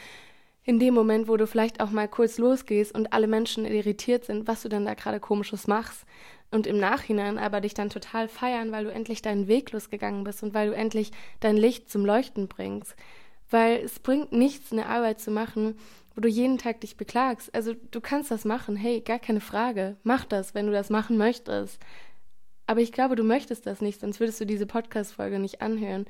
in 0.62 0.79
dem 0.79 0.93
Moment, 0.93 1.29
wo 1.29 1.37
du 1.37 1.47
vielleicht 1.47 1.81
auch 1.81 1.91
mal 1.91 2.09
kurz 2.09 2.37
losgehst 2.37 2.95
und 2.95 3.12
alle 3.12 3.27
Menschen 3.27 3.65
irritiert 3.65 4.27
sind, 4.27 4.47
was 4.47 4.62
du 4.62 4.69
dann 4.69 4.85
da 4.85 4.95
gerade 4.95 5.19
komisches 5.19 5.67
machst 5.67 6.05
und 6.50 6.67
im 6.67 6.78
Nachhinein 6.78 7.38
aber 7.38 7.61
dich 7.61 7.75
dann 7.75 7.90
total 7.90 8.28
feiern, 8.28 8.73
weil 8.73 8.85
du 8.85 8.93
endlich 8.93 9.23
deinen 9.23 9.49
Weg 9.49 9.73
losgegangen 9.73 10.25
bist 10.25 10.43
und 10.43 10.55
weil 10.55 10.69
du 10.69 10.75
endlich 10.75 11.12
dein 11.40 11.57
Licht 11.57 11.90
zum 11.90 12.07
Leuchten 12.07 12.49
bringst. 12.49 12.95
Weil 13.50 13.78
es 13.78 13.99
bringt 13.99 14.33
nichts, 14.33 14.73
eine 14.73 14.87
Arbeit 14.87 15.21
zu 15.21 15.31
machen, 15.31 15.78
wo 16.14 16.21
du 16.21 16.28
jeden 16.28 16.59
Tag 16.59 16.81
dich 16.81 16.97
beklagst. 16.97 17.55
Also 17.55 17.75
du 17.90 18.00
kannst 18.00 18.31
das 18.31 18.45
machen, 18.45 18.76
hey, 18.76 19.00
gar 19.00 19.19
keine 19.19 19.40
Frage. 19.40 19.97
Mach 20.02 20.25
das, 20.25 20.55
wenn 20.55 20.67
du 20.67 20.73
das 20.73 20.90
machen 20.90 21.17
möchtest. 21.17 21.78
Aber 22.67 22.81
ich 22.81 22.93
glaube, 22.93 23.17
du 23.17 23.25
möchtest 23.25 23.67
das 23.67 23.81
nicht, 23.81 24.00
sonst 24.00 24.21
würdest 24.21 24.40
du 24.40 24.45
diese 24.45 24.67
Podcast-Folge 24.67 25.38
nicht 25.38 25.62
anhören. 25.62 26.07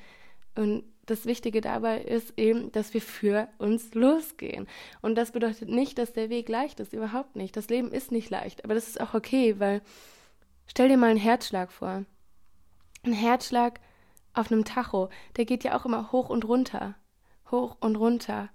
Und 0.57 0.83
das 1.07 1.25
Wichtige 1.25 1.61
dabei 1.61 2.01
ist 2.01 2.35
eben, 2.37 2.73
dass 2.73 2.95
wir 2.95 3.01
für 3.01 3.49
uns 3.59 3.95
losgehen. 3.95 4.67
Und 5.01 5.17
das 5.17 5.33
bedeutet 5.33 5.69
nicht, 5.69 5.99
dass 5.99 6.13
der 6.13 6.31
Weg 6.31 6.49
leicht 6.49 6.81
ist, 6.81 6.93
überhaupt 6.93 7.37
nicht. 7.37 7.57
Das 7.57 7.69
Leben 7.69 7.93
ist 7.93 8.13
nicht 8.13 8.31
leicht, 8.31 8.65
aber 8.65 8.75
das 8.75 8.89
ist 8.89 9.01
auch 9.01 9.15
okay, 9.15 9.59
weil 9.59 9.83
stell 10.69 10.89
dir 10.89 10.97
mal 10.97 11.11
einen 11.11 11.19
Herzschlag 11.19 11.73
vor. 11.73 12.05
Ein 13.03 13.13
Herzschlag 13.13 13.81
auf 14.35 14.53
einem 14.53 14.65
Tacho, 14.65 15.09
der 15.37 15.45
geht 15.45 15.65
ja 15.65 15.77
auch 15.77 15.85
immer 15.85 16.13
hoch 16.13 16.29
und 16.29 16.47
runter 16.47 16.95
hoch 17.51 17.77
und 17.81 17.97
runter. 17.97 18.49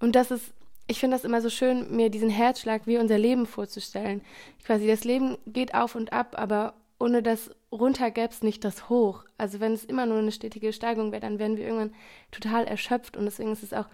Und 0.00 0.16
das 0.16 0.30
ist, 0.30 0.52
ich 0.86 1.00
finde 1.00 1.16
das 1.16 1.24
immer 1.24 1.40
so 1.40 1.50
schön, 1.50 1.94
mir 1.94 2.10
diesen 2.10 2.30
Herzschlag 2.30 2.86
wie 2.86 2.98
unser 2.98 3.18
Leben 3.18 3.46
vorzustellen. 3.46 4.22
Quasi, 4.64 4.86
das 4.86 5.04
Leben 5.04 5.38
geht 5.46 5.74
auf 5.74 5.94
und 5.94 6.12
ab, 6.12 6.34
aber 6.38 6.74
ohne 6.98 7.22
das 7.22 7.50
runter 7.72 8.10
gäbe 8.10 8.28
es 8.28 8.42
nicht 8.42 8.64
das 8.64 8.88
Hoch. 8.88 9.24
Also 9.36 9.60
wenn 9.60 9.72
es 9.72 9.84
immer 9.84 10.06
nur 10.06 10.18
eine 10.18 10.32
stetige 10.32 10.72
Steigung 10.72 11.12
wäre, 11.12 11.20
dann 11.20 11.38
wären 11.38 11.56
wir 11.56 11.64
irgendwann 11.64 11.94
total 12.30 12.64
erschöpft 12.64 13.16
und 13.16 13.24
deswegen 13.24 13.52
ist 13.52 13.62
es 13.62 13.72
auch 13.72 13.86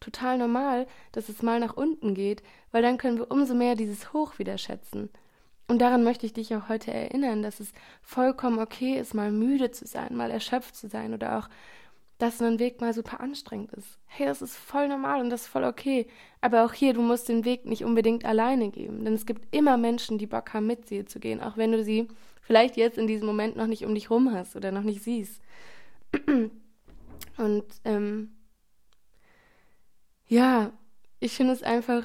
total 0.00 0.38
normal, 0.38 0.86
dass 1.12 1.28
es 1.28 1.42
mal 1.42 1.60
nach 1.60 1.76
unten 1.76 2.14
geht, 2.14 2.42
weil 2.70 2.82
dann 2.82 2.98
können 2.98 3.18
wir 3.18 3.30
umso 3.30 3.54
mehr 3.54 3.74
dieses 3.74 4.12
Hoch 4.12 4.38
wieder 4.38 4.58
schätzen. 4.58 5.08
Und 5.66 5.78
daran 5.80 6.04
möchte 6.04 6.26
ich 6.26 6.32
dich 6.32 6.54
auch 6.54 6.68
heute 6.68 6.92
erinnern, 6.92 7.42
dass 7.42 7.60
es 7.60 7.72
vollkommen 8.02 8.58
okay 8.58 8.98
ist, 8.98 9.14
mal 9.14 9.32
müde 9.32 9.70
zu 9.70 9.86
sein, 9.86 10.14
mal 10.14 10.30
erschöpft 10.30 10.76
zu 10.76 10.88
sein 10.88 11.14
oder 11.14 11.38
auch 11.38 11.48
dass 12.18 12.40
ein 12.40 12.58
Weg 12.58 12.80
mal 12.80 12.94
super 12.94 13.20
anstrengend 13.20 13.72
ist. 13.72 13.98
Hey, 14.06 14.26
das 14.26 14.40
ist 14.40 14.56
voll 14.56 14.88
normal 14.88 15.20
und 15.20 15.30
das 15.30 15.42
ist 15.42 15.48
voll 15.48 15.64
okay. 15.64 16.06
Aber 16.40 16.64
auch 16.64 16.72
hier, 16.72 16.94
du 16.94 17.02
musst 17.02 17.28
den 17.28 17.44
Weg 17.44 17.66
nicht 17.66 17.84
unbedingt 17.84 18.24
alleine 18.24 18.70
geben. 18.70 19.04
Denn 19.04 19.14
es 19.14 19.26
gibt 19.26 19.54
immer 19.54 19.76
Menschen, 19.76 20.18
die 20.18 20.26
Bock 20.26 20.54
haben, 20.54 20.66
mit 20.66 20.90
dir 20.90 21.06
zu 21.06 21.18
gehen, 21.18 21.40
auch 21.40 21.56
wenn 21.56 21.72
du 21.72 21.82
sie 21.82 22.08
vielleicht 22.40 22.76
jetzt 22.76 22.98
in 22.98 23.06
diesem 23.06 23.26
Moment 23.26 23.56
noch 23.56 23.66
nicht 23.66 23.84
um 23.84 23.94
dich 23.94 24.10
rum 24.10 24.32
hast 24.32 24.54
oder 24.54 24.70
noch 24.70 24.82
nicht 24.82 25.02
siehst. 25.02 25.42
Und 27.36 27.64
ähm, 27.84 28.36
ja, 30.28 30.72
ich 31.18 31.34
finde 31.34 31.52
es 31.52 31.62
einfach 31.62 32.04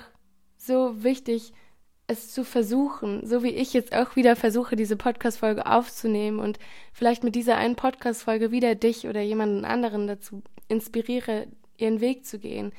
so 0.58 1.04
wichtig, 1.04 1.54
es 2.10 2.32
zu 2.34 2.44
versuchen, 2.44 3.26
so 3.26 3.44
wie 3.44 3.50
ich 3.50 3.72
jetzt 3.74 3.94
auch 3.94 4.16
wieder 4.16 4.36
versuche, 4.36 4.76
diese 4.76 4.96
Podcast-Folge 4.96 5.68
aufzunehmen 5.68 6.40
und 6.40 6.58
vielleicht 6.92 7.24
mit 7.24 7.36
dieser 7.36 7.56
einen 7.58 7.76
Podcast-Folge 7.76 8.50
wieder 8.52 8.74
dich 8.74 9.08
oder 9.08 9.22
jemanden 9.22 9.64
anderen 9.64 10.08
dazu 10.08 10.42
inspiriere, 10.68 11.48
ihren 11.78 12.02
Weg 12.02 12.26
zu 12.26 12.40
gehen. 12.40 12.74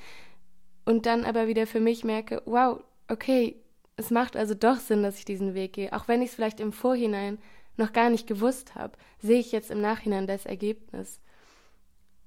Und 0.84 1.06
dann 1.06 1.24
aber 1.24 1.46
wieder 1.46 1.68
für 1.68 1.78
mich 1.78 2.02
merke, 2.02 2.42
wow, 2.44 2.82
okay, 3.06 3.54
es 3.96 4.10
macht 4.10 4.36
also 4.36 4.54
doch 4.54 4.78
Sinn, 4.78 5.04
dass 5.04 5.18
ich 5.18 5.24
diesen 5.24 5.54
Weg 5.54 5.74
gehe. 5.74 5.92
Auch 5.92 6.08
wenn 6.08 6.22
ich 6.22 6.30
es 6.30 6.34
vielleicht 6.34 6.58
im 6.58 6.72
Vorhinein 6.72 7.38
noch 7.76 7.92
gar 7.92 8.10
nicht 8.10 8.26
gewusst 8.26 8.74
habe, 8.74 8.98
sehe 9.22 9.38
ich 9.38 9.52
jetzt 9.52 9.70
im 9.70 9.80
Nachhinein 9.80 10.26
das 10.26 10.44
Ergebnis. 10.44 11.20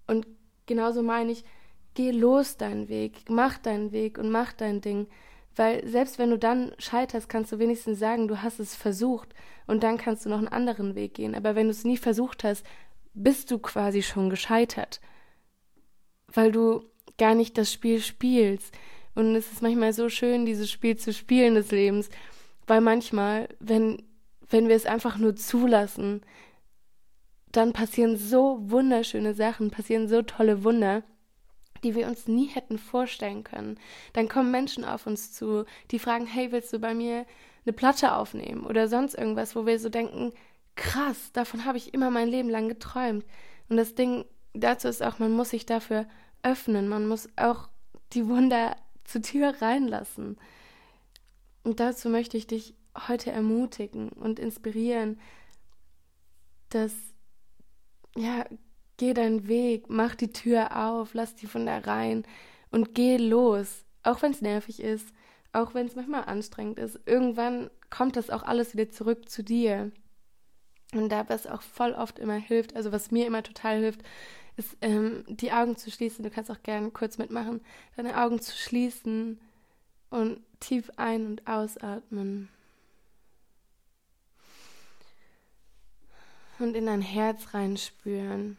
Und 0.07 0.25
genauso 0.67 1.03
meine 1.03 1.33
ich, 1.33 1.43
geh 1.95 2.11
los 2.11 2.55
deinen 2.55 2.87
Weg, 2.87 3.25
mach 3.27 3.57
deinen 3.57 3.91
Weg 3.91 4.17
und 4.17 4.31
mach 4.31 4.53
dein 4.53 4.79
Ding. 4.79 5.07
Weil 5.55 5.87
selbst 5.87 6.17
wenn 6.17 6.31
du 6.31 6.37
dann 6.37 6.73
scheiterst, 6.79 7.29
kannst 7.29 7.51
du 7.51 7.59
wenigstens 7.59 7.99
sagen, 7.99 8.27
du 8.27 8.41
hast 8.41 8.59
es 8.59 8.75
versucht 8.75 9.29
und 9.67 9.83
dann 9.83 9.97
kannst 9.97 10.25
du 10.25 10.29
noch 10.29 10.39
einen 10.39 10.47
anderen 10.47 10.95
Weg 10.95 11.13
gehen. 11.13 11.35
Aber 11.35 11.55
wenn 11.55 11.67
du 11.67 11.71
es 11.71 11.83
nie 11.83 11.97
versucht 11.97 12.43
hast, 12.43 12.65
bist 13.13 13.51
du 13.51 13.59
quasi 13.59 14.01
schon 14.01 14.29
gescheitert. 14.29 14.99
Weil 16.27 16.51
du 16.51 16.85
gar 17.17 17.35
nicht 17.35 17.57
das 17.57 17.71
Spiel 17.71 18.01
spielst. 18.01 18.73
Und 19.13 19.35
es 19.35 19.51
ist 19.51 19.61
manchmal 19.61 19.93
so 19.93 20.09
schön, 20.09 20.45
dieses 20.45 20.71
Spiel 20.71 20.97
zu 20.97 21.13
spielen 21.13 21.53
des 21.53 21.69
Lebens. 21.69 22.09
Weil 22.65 22.81
manchmal, 22.81 23.47
wenn, 23.59 24.01
wenn 24.49 24.67
wir 24.67 24.75
es 24.75 24.87
einfach 24.87 25.17
nur 25.17 25.35
zulassen, 25.35 26.21
dann 27.51 27.73
passieren 27.73 28.17
so 28.17 28.57
wunderschöne 28.61 29.35
Sachen, 29.35 29.69
passieren 29.69 30.07
so 30.07 30.23
tolle 30.23 30.63
Wunder 30.63 31.03
die 31.83 31.95
wir 31.95 32.07
uns 32.07 32.27
nie 32.27 32.47
hätten 32.47 32.77
vorstellen 32.77 33.43
können. 33.43 33.79
Dann 34.13 34.29
kommen 34.29 34.51
Menschen 34.51 34.85
auf 34.85 35.05
uns 35.07 35.31
zu, 35.31 35.65
die 35.91 35.99
fragen, 35.99 36.25
hey, 36.25 36.51
willst 36.51 36.73
du 36.73 36.79
bei 36.79 36.93
mir 36.93 37.25
eine 37.65 37.73
Platte 37.73 38.13
aufnehmen 38.13 38.65
oder 38.65 38.87
sonst 38.87 39.15
irgendwas, 39.15 39.55
wo 39.55 39.65
wir 39.65 39.79
so 39.79 39.89
denken, 39.89 40.33
krass, 40.75 41.31
davon 41.33 41.65
habe 41.65 41.77
ich 41.77 41.93
immer 41.93 42.09
mein 42.09 42.27
Leben 42.27 42.49
lang 42.49 42.67
geträumt. 42.67 43.25
Und 43.69 43.77
das 43.77 43.95
Ding 43.95 44.25
dazu 44.53 44.87
ist 44.87 45.03
auch, 45.03 45.19
man 45.19 45.31
muss 45.31 45.51
sich 45.51 45.65
dafür 45.65 46.07
öffnen, 46.41 46.87
man 46.87 47.07
muss 47.07 47.29
auch 47.35 47.69
die 48.13 48.27
Wunder 48.27 48.75
zur 49.03 49.21
Tür 49.21 49.61
reinlassen. 49.61 50.37
Und 51.63 51.79
dazu 51.79 52.09
möchte 52.09 52.37
ich 52.37 52.47
dich 52.47 52.75
heute 53.07 53.31
ermutigen 53.31 54.09
und 54.09 54.39
inspirieren, 54.39 55.19
dass 56.69 56.93
ja 58.15 58.45
Geh 58.97 59.13
deinen 59.13 59.47
Weg, 59.47 59.89
mach 59.89 60.15
die 60.15 60.31
Tür 60.31 60.85
auf, 60.85 61.13
lass 61.13 61.35
die 61.35 61.47
von 61.47 61.65
da 61.65 61.79
rein 61.79 62.23
und 62.71 62.93
geh 62.93 63.17
los. 63.17 63.85
Auch 64.03 64.21
wenn 64.21 64.31
es 64.31 64.41
nervig 64.41 64.81
ist, 64.81 65.07
auch 65.51 65.73
wenn 65.73 65.87
es 65.87 65.95
manchmal 65.95 66.25
anstrengend 66.25 66.79
ist. 66.79 66.99
Irgendwann 67.05 67.69
kommt 67.89 68.15
das 68.15 68.29
auch 68.29 68.43
alles 68.43 68.73
wieder 68.73 68.91
zurück 68.91 69.29
zu 69.29 69.43
dir. 69.43 69.91
Und 70.93 71.09
da, 71.09 71.27
was 71.29 71.47
auch 71.47 71.61
voll 71.61 71.93
oft 71.93 72.19
immer 72.19 72.35
hilft, 72.35 72.75
also 72.75 72.91
was 72.91 73.11
mir 73.11 73.25
immer 73.25 73.41
total 73.41 73.79
hilft, 73.79 74.03
ist 74.57 74.77
ähm, 74.81 75.23
die 75.27 75.51
Augen 75.51 75.75
zu 75.75 75.89
schließen. 75.89 76.23
Du 76.23 76.29
kannst 76.29 76.51
auch 76.51 76.61
gerne 76.61 76.91
kurz 76.91 77.17
mitmachen, 77.17 77.61
deine 77.95 78.17
Augen 78.21 78.39
zu 78.39 78.55
schließen 78.55 79.39
und 80.11 80.41
tief 80.59 80.91
ein- 80.97 81.25
und 81.25 81.47
ausatmen. 81.47 82.49
Und 86.59 86.75
in 86.75 86.85
dein 86.85 87.01
Herz 87.01 87.55
reinspüren 87.55 88.57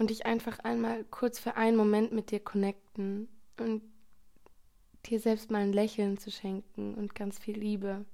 und 0.00 0.08
dich 0.08 0.24
einfach 0.24 0.58
einmal 0.60 1.04
kurz 1.04 1.38
für 1.38 1.56
einen 1.56 1.76
Moment 1.76 2.10
mit 2.10 2.30
dir 2.30 2.40
connecten 2.40 3.28
und 3.58 3.82
dir 5.04 5.20
selbst 5.20 5.50
mal 5.50 5.58
ein 5.58 5.74
Lächeln 5.74 6.16
zu 6.16 6.30
schenken 6.30 6.94
und 6.94 7.14
ganz 7.14 7.38
viel 7.38 7.58
Liebe. 7.58 8.06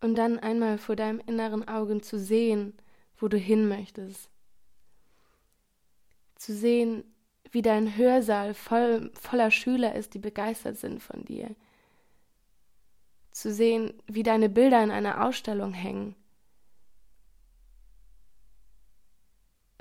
Und 0.00 0.14
dann 0.14 0.38
einmal 0.38 0.78
vor 0.78 0.96
deinem 0.96 1.20
inneren 1.20 1.68
Augen 1.68 2.02
zu 2.02 2.18
sehen, 2.18 2.72
wo 3.18 3.28
du 3.28 3.36
hin 3.36 3.68
möchtest. 3.68 4.30
Zu 6.36 6.54
sehen, 6.54 7.04
wie 7.50 7.60
dein 7.60 7.98
Hörsaal 7.98 8.54
voll, 8.54 9.12
voller 9.12 9.50
Schüler 9.50 9.94
ist, 9.94 10.14
die 10.14 10.20
begeistert 10.20 10.78
sind 10.78 11.02
von 11.02 11.22
dir. 11.26 11.54
Zu 13.30 13.52
sehen, 13.52 13.92
wie 14.06 14.22
deine 14.22 14.48
Bilder 14.48 14.82
in 14.82 14.90
einer 14.90 15.26
Ausstellung 15.26 15.74
hängen 15.74 16.14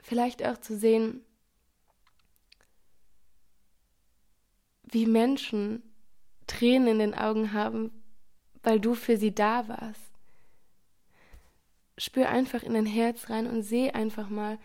vielleicht 0.07 0.41
auch 0.45 0.57
zu 0.57 0.77
sehen, 0.77 1.21
wie 4.89 5.05
Menschen 5.05 5.83
Tränen 6.47 6.87
in 6.87 6.99
den 6.99 7.13
Augen 7.13 7.51
haben, 7.51 7.91
weil 8.63 8.79
du 8.79 8.95
für 8.95 9.17
sie 9.17 9.35
da 9.35 9.67
warst. 9.67 10.13
Spür 11.97 12.29
einfach 12.29 12.63
in 12.63 12.73
dein 12.73 12.85
Herz 12.85 13.29
rein 13.29 13.47
und 13.47 13.63
seh 13.63 13.91
einfach 13.91 14.29
mal, 14.29 14.57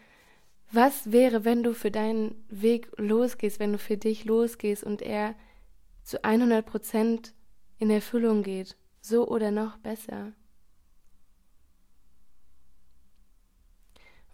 was 0.71 1.11
wäre, 1.11 1.45
wenn 1.45 1.65
du 1.65 1.75
für 1.75 1.91
deinen 1.91 2.45
Weg 2.49 2.93
losgehst, 2.97 3.59
wenn 3.59 3.73
du 3.73 3.79
für 3.79 3.97
dich 3.97 4.25
losgehst 4.25 4.85
und 4.85 5.03
er 5.03 5.35
zu 6.05 6.23
100 6.23 6.65
Prozent 6.65 7.35
in 7.79 7.91
Erfüllung 7.91 8.45
geht, 8.45 8.77
so 9.01 9.27
oder 9.27 9.51
noch 9.51 9.77
besser. 9.79 10.35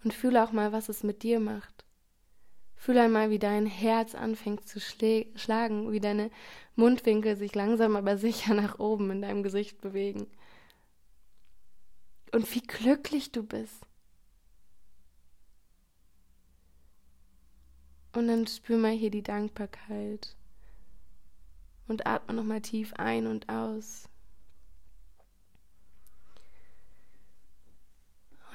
Und 0.03 0.13
fühle 0.13 0.43
auch 0.43 0.51
mal, 0.51 0.71
was 0.71 0.89
es 0.89 1.03
mit 1.03 1.23
dir 1.23 1.39
macht. 1.39 1.85
Fühle 2.75 3.01
einmal, 3.03 3.29
wie 3.29 3.39
dein 3.39 3.65
Herz 3.65 4.15
anfängt 4.15 4.67
zu 4.67 4.79
schlagen, 4.79 5.91
wie 5.91 5.99
deine 5.99 6.31
Mundwinkel 6.75 7.35
sich 7.35 7.53
langsam 7.53 7.95
aber 7.97 8.17
sicher 8.17 8.53
nach 8.53 8.79
oben 8.79 9.11
in 9.11 9.21
deinem 9.21 9.43
Gesicht 9.43 9.81
bewegen. 9.81 10.27
und 12.31 12.53
wie 12.53 12.61
glücklich 12.61 13.31
du 13.31 13.43
bist. 13.43 13.85
Und 18.13 18.27
dann 18.27 18.47
spür 18.47 18.77
mal 18.77 18.91
hier 18.91 19.11
die 19.11 19.23
Dankbarkeit 19.23 20.35
und 21.87 22.07
atme 22.07 22.35
nochmal 22.35 22.61
tief 22.61 22.93
ein 22.93 23.27
und 23.27 23.49
aus. 23.49 24.09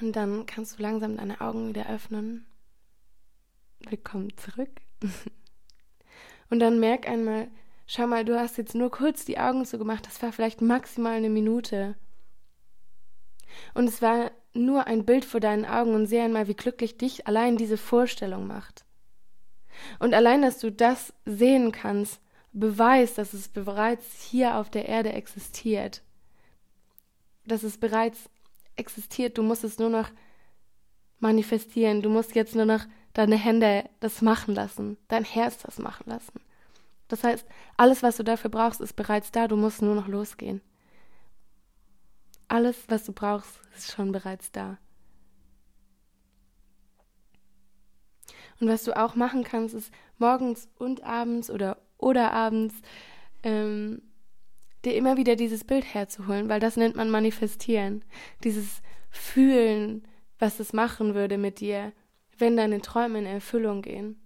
Und 0.01 0.15
dann 0.15 0.45
kannst 0.45 0.77
du 0.77 0.83
langsam 0.83 1.17
deine 1.17 1.39
Augen 1.39 1.69
wieder 1.69 1.89
öffnen. 1.89 2.45
Willkommen 3.89 4.35
zurück. 4.37 4.81
Und 6.49 6.59
dann 6.59 6.79
merk 6.79 7.07
einmal, 7.07 7.47
schau 7.87 8.05
mal, 8.05 8.25
du 8.25 8.37
hast 8.37 8.57
jetzt 8.57 8.75
nur 8.75 8.91
kurz 8.91 9.25
die 9.25 9.39
Augen 9.39 9.63
so 9.65 9.77
gemacht, 9.77 10.05
das 10.05 10.21
war 10.21 10.31
vielleicht 10.31 10.61
maximal 10.61 11.13
eine 11.13 11.29
Minute. 11.29 11.95
Und 13.73 13.87
es 13.87 14.01
war 14.01 14.31
nur 14.53 14.87
ein 14.87 15.05
Bild 15.05 15.25
vor 15.25 15.39
deinen 15.39 15.65
Augen 15.65 15.93
und 15.95 16.07
sehe 16.07 16.23
einmal, 16.23 16.47
wie 16.47 16.55
glücklich 16.55 16.97
dich 16.97 17.27
allein 17.27 17.57
diese 17.57 17.77
Vorstellung 17.77 18.47
macht. 18.47 18.85
Und 19.99 20.13
allein, 20.13 20.41
dass 20.41 20.59
du 20.59 20.71
das 20.71 21.13
sehen 21.25 21.71
kannst, 21.71 22.21
beweist, 22.51 23.17
dass 23.17 23.33
es 23.33 23.47
bereits 23.49 24.23
hier 24.23 24.57
auf 24.57 24.69
der 24.69 24.87
Erde 24.87 25.13
existiert. 25.13 26.03
Dass 27.45 27.63
es 27.63 27.77
bereits 27.77 28.29
existiert. 28.75 29.37
Du 29.37 29.43
musst 29.43 29.63
es 29.63 29.79
nur 29.79 29.89
noch 29.89 30.09
manifestieren. 31.19 32.01
Du 32.01 32.09
musst 32.09 32.35
jetzt 32.35 32.55
nur 32.55 32.65
noch 32.65 32.85
deine 33.13 33.37
Hände 33.37 33.89
das 33.99 34.21
machen 34.21 34.55
lassen, 34.55 34.97
dein 35.07 35.23
Herz 35.23 35.59
das 35.59 35.79
machen 35.79 36.09
lassen. 36.09 36.41
Das 37.07 37.23
heißt, 37.23 37.45
alles, 37.77 38.03
was 38.03 38.17
du 38.17 38.23
dafür 38.23 38.49
brauchst, 38.49 38.81
ist 38.81 38.93
bereits 38.93 39.31
da. 39.31 39.47
Du 39.47 39.55
musst 39.55 39.81
nur 39.81 39.95
noch 39.95 40.07
losgehen. 40.07 40.61
Alles, 42.47 42.77
was 42.87 43.05
du 43.05 43.13
brauchst, 43.13 43.61
ist 43.75 43.91
schon 43.91 44.11
bereits 44.11 44.51
da. 44.51 44.77
Und 48.59 48.67
was 48.69 48.83
du 48.83 48.97
auch 48.97 49.15
machen 49.15 49.43
kannst, 49.43 49.75
ist 49.75 49.93
morgens 50.17 50.69
und 50.77 51.03
abends 51.03 51.49
oder 51.49 51.77
oder 51.97 52.31
abends 52.31 52.75
ähm, 53.43 54.01
dir 54.85 54.95
immer 54.95 55.17
wieder 55.17 55.35
dieses 55.35 55.63
Bild 55.63 55.93
herzuholen, 55.93 56.49
weil 56.49 56.59
das 56.59 56.77
nennt 56.77 56.95
man 56.95 57.09
manifestieren. 57.09 58.03
Dieses 58.43 58.81
Fühlen, 59.09 60.07
was 60.39 60.59
es 60.59 60.73
machen 60.73 61.15
würde 61.15 61.37
mit 61.37 61.59
dir, 61.59 61.93
wenn 62.37 62.57
deine 62.57 62.81
Träume 62.81 63.19
in 63.19 63.25
Erfüllung 63.25 63.81
gehen. 63.81 64.19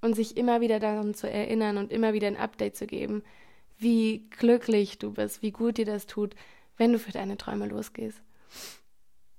Und 0.00 0.14
sich 0.14 0.36
immer 0.36 0.60
wieder 0.60 0.78
daran 0.78 1.14
zu 1.14 1.28
erinnern 1.28 1.78
und 1.78 1.90
immer 1.90 2.12
wieder 2.12 2.28
ein 2.28 2.36
Update 2.36 2.76
zu 2.76 2.86
geben, 2.86 3.22
wie 3.78 4.28
glücklich 4.30 4.98
du 4.98 5.12
bist, 5.12 5.42
wie 5.42 5.50
gut 5.50 5.78
dir 5.78 5.86
das 5.86 6.06
tut, 6.06 6.34
wenn 6.76 6.92
du 6.92 6.98
für 6.98 7.12
deine 7.12 7.36
Träume 7.36 7.66
losgehst. 7.66 8.22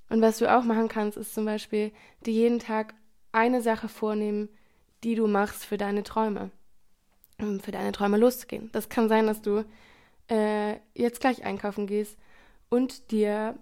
Und 0.09 0.21
was 0.21 0.39
du 0.39 0.53
auch 0.53 0.63
machen 0.63 0.88
kannst, 0.88 1.17
ist 1.17 1.33
zum 1.33 1.45
Beispiel 1.45 1.91
dir 2.25 2.33
jeden 2.33 2.59
Tag 2.59 2.95
eine 3.31 3.62
Sache 3.62 3.88
vornehmen, 3.88 4.50
die 5.03 5.15
du 5.15 5.27
machst 5.27 5.65
für 5.65 5.77
deine 5.77 6.03
Träume, 6.03 6.51
um 7.39 7.59
für 7.59 7.71
deine 7.71 7.91
Träume 7.91 8.17
loszugehen. 8.17 8.69
Das 8.71 8.89
kann 8.89 9.09
sein, 9.09 9.27
dass 9.27 9.41
du 9.41 9.63
äh, 10.29 10.77
jetzt 10.93 11.19
gleich 11.19 11.43
einkaufen 11.43 11.88
gehst 11.88 12.17
und 12.69 13.12
dir 13.12 13.57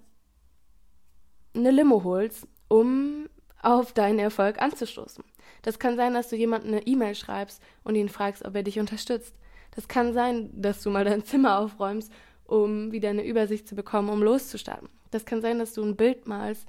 eine 1.53 1.71
Limo 1.71 2.03
holst, 2.03 2.47
um 2.67 3.29
auf 3.61 3.93
deinen 3.93 4.19
Erfolg 4.19 4.61
anzustoßen. 4.61 5.23
Das 5.61 5.79
kann 5.79 5.95
sein, 5.95 6.13
dass 6.13 6.29
du 6.29 6.35
jemandem 6.35 6.73
eine 6.73 6.85
E-Mail 6.85 7.15
schreibst 7.15 7.61
und 7.83 7.95
ihn 7.95 8.09
fragst, 8.09 8.45
ob 8.45 8.55
er 8.55 8.63
dich 8.63 8.79
unterstützt. 8.79 9.35
Das 9.71 9.87
kann 9.87 10.13
sein, 10.13 10.49
dass 10.53 10.81
du 10.83 10.89
mal 10.89 11.05
dein 11.05 11.23
Zimmer 11.23 11.59
aufräumst, 11.59 12.11
um 12.45 12.91
wieder 12.91 13.09
eine 13.09 13.25
Übersicht 13.25 13.67
zu 13.67 13.75
bekommen, 13.75 14.09
um 14.09 14.21
loszustarten. 14.21 14.89
Das 15.11 15.25
kann 15.25 15.41
sein, 15.41 15.59
dass 15.59 15.73
du 15.73 15.83
ein 15.83 15.95
Bild 15.95 16.27
malst, 16.27 16.67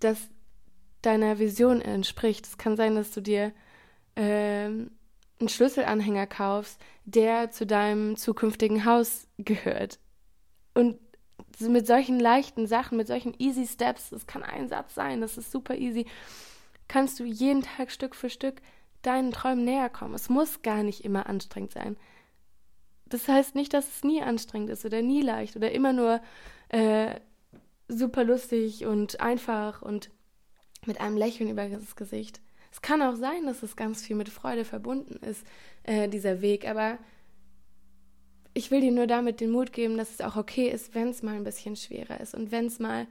das 0.00 0.28
deiner 1.02 1.38
Vision 1.38 1.80
entspricht. 1.80 2.46
Es 2.46 2.58
kann 2.58 2.76
sein, 2.76 2.94
dass 2.94 3.12
du 3.12 3.20
dir 3.20 3.52
ähm, 4.16 4.90
einen 5.42 5.48
Schlüsselanhänger 5.48 6.26
kaufst, 6.26 6.80
der 7.04 7.50
zu 7.50 7.66
deinem 7.66 8.16
zukünftigen 8.16 8.84
Haus 8.84 9.26
gehört. 9.38 9.98
Und 10.74 10.98
mit 11.60 11.86
solchen 11.86 12.18
leichten 12.18 12.66
Sachen, 12.66 12.96
mit 12.96 13.08
solchen 13.08 13.34
easy 13.38 13.66
Steps, 13.66 14.10
das 14.10 14.26
kann 14.26 14.42
ein 14.42 14.68
Satz 14.68 14.94
sein, 14.94 15.20
das 15.20 15.36
ist 15.36 15.50
super 15.50 15.76
easy, 15.76 16.06
kannst 16.88 17.20
du 17.20 17.24
jeden 17.24 17.62
Tag 17.62 17.90
Stück 17.90 18.14
für 18.14 18.30
Stück 18.30 18.62
deinen 19.02 19.32
Träumen 19.32 19.64
näher 19.64 19.90
kommen. 19.90 20.14
Es 20.14 20.28
muss 20.28 20.62
gar 20.62 20.82
nicht 20.82 21.04
immer 21.04 21.26
anstrengend 21.26 21.72
sein. 21.72 21.96
Das 23.06 23.28
heißt 23.28 23.54
nicht, 23.54 23.74
dass 23.74 23.88
es 23.88 24.04
nie 24.04 24.22
anstrengend 24.22 24.70
ist 24.70 24.84
oder 24.84 25.02
nie 25.02 25.22
leicht 25.22 25.56
oder 25.56 25.72
immer 25.72 25.92
nur 25.92 26.20
äh, 26.68 27.16
super 27.88 28.24
lustig 28.24 28.86
und 28.86 29.20
einfach 29.20 29.82
und 29.82 30.10
mit 30.86 31.00
einem 31.00 31.16
Lächeln 31.16 31.50
über 31.50 31.68
das 31.68 31.96
Gesicht. 31.96 32.40
Es 32.72 32.80
kann 32.80 33.02
auch 33.02 33.14
sein, 33.14 33.46
dass 33.46 33.62
es 33.62 33.76
ganz 33.76 34.02
viel 34.02 34.16
mit 34.16 34.30
Freude 34.30 34.64
verbunden 34.64 35.16
ist, 35.24 35.46
äh, 35.84 36.08
dieser 36.08 36.40
Weg, 36.40 36.66
aber 36.68 36.98
ich 38.54 38.70
will 38.70 38.80
dir 38.80 38.92
nur 38.92 39.06
damit 39.06 39.40
den 39.40 39.50
Mut 39.50 39.72
geben, 39.72 39.96
dass 39.96 40.10
es 40.10 40.20
auch 40.20 40.36
okay 40.36 40.68
ist, 40.68 40.94
wenn 40.94 41.08
es 41.08 41.22
mal 41.22 41.36
ein 41.36 41.44
bisschen 41.44 41.76
schwerer 41.76 42.20
ist 42.20 42.34
und 42.34 42.50
wenn 42.50 42.66
es 42.66 42.78
mal, 42.78 43.06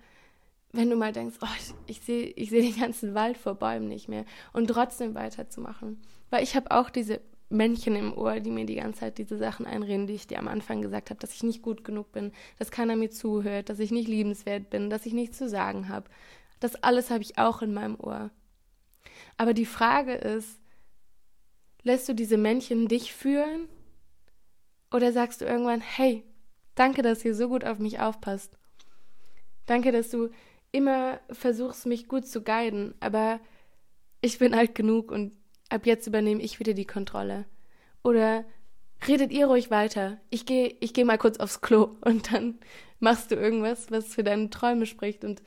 wenn 0.72 0.90
du 0.90 0.96
mal 0.96 1.12
denkst, 1.12 1.38
oh, 1.42 1.74
ich, 1.88 2.02
sehe 2.02 2.26
ich 2.28 2.50
seh 2.50 2.62
den 2.62 2.80
ganzen 2.80 3.14
Wald 3.14 3.38
vor 3.38 3.56
Bäumen 3.56 3.88
nicht 3.88 4.08
mehr 4.08 4.26
und 4.52 4.68
trotzdem 4.68 5.16
weiterzumachen. 5.16 6.02
Weil 6.30 6.44
ich 6.44 6.56
habe 6.56 6.72
auch 6.72 6.90
diese 6.90 7.22
Männchen 7.50 7.96
im 7.96 8.18
Ohr, 8.18 8.40
die 8.40 8.52
mir 8.52 8.66
die 8.66 8.76
ganze 8.76 9.02
Zeit 9.02 9.18
diese 9.18 9.38
Sachen 9.38 9.66
einreden, 9.66 10.08
die 10.08 10.14
ich 10.14 10.28
dir 10.28 10.40
am 10.40 10.48
Anfang 10.48 10.82
gesagt 10.82 11.10
habe, 11.10 11.20
dass 11.20 11.34
ich 11.34 11.44
nicht 11.44 11.62
gut 11.62 11.84
genug 11.84 12.12
bin, 12.12 12.32
dass 12.58 12.72
keiner 12.72 12.96
mir 12.96 13.10
zuhört, 13.10 13.70
dass 13.70 13.80
ich 13.80 13.92
nicht 13.92 14.08
liebenswert 14.08 14.70
bin, 14.70 14.90
dass 14.90 15.06
ich 15.06 15.14
nichts 15.14 15.38
zu 15.38 15.50
sagen 15.50 15.90
habe. 15.90 16.10
Das 16.60 16.82
alles 16.84 17.10
habe 17.10 17.24
ich 17.24 17.38
auch 17.38 17.62
in 17.62 17.74
meinem 17.74 18.00
Ohr. 18.00 18.32
Aber 19.38 19.54
die 19.54 19.66
Frage 19.66 20.14
ist, 20.14 20.60
lässt 21.84 22.08
du 22.10 22.14
diese 22.14 22.38
Männchen 22.38 22.88
dich 22.88 23.14
führen? 23.14 23.68
Oder 24.92 25.12
sagst 25.12 25.42
du 25.42 25.46
irgendwann, 25.46 25.82
hey, 25.82 26.24
danke, 26.76 27.02
dass 27.02 27.26
ihr 27.26 27.36
so 27.36 27.48
gut 27.48 27.64
auf 27.64 27.80
mich 27.80 28.00
aufpasst. 28.00 28.58
Danke, 29.66 29.92
dass 29.92 30.10
du 30.10 30.30
immer 30.72 31.20
versuchst, 31.30 31.86
mich 31.86 32.08
gut 32.08 32.28
zu 32.28 32.42
guiden, 32.44 32.94
aber 33.00 33.40
ich 34.22 34.38
bin 34.38 34.54
alt 34.54 34.76
genug 34.76 35.12
und 35.12 35.34
ab 35.70 35.86
jetzt 35.86 36.08
übernehme 36.08 36.42
ich 36.42 36.60
wieder 36.60 36.74
die 36.74 36.86
Kontrolle. 36.86 37.46
Oder 38.04 38.46
redet 39.08 39.32
ihr 39.32 39.48
ruhig 39.48 39.72
weiter. 39.72 40.20
Ich 40.30 40.46
gehe 40.46 40.76
ich 40.80 40.94
geh 40.94 41.04
mal 41.04 41.18
kurz 41.18 41.40
aufs 41.40 41.62
Klo 41.62 41.98
und 42.02 42.32
dann 42.32 42.60
machst 43.00 43.32
du 43.32 43.36
irgendwas, 43.36 43.92
was 43.92 44.14
für 44.14 44.24
deine 44.24 44.50
Träume 44.50 44.86
spricht 44.86 45.24
und 45.24 45.42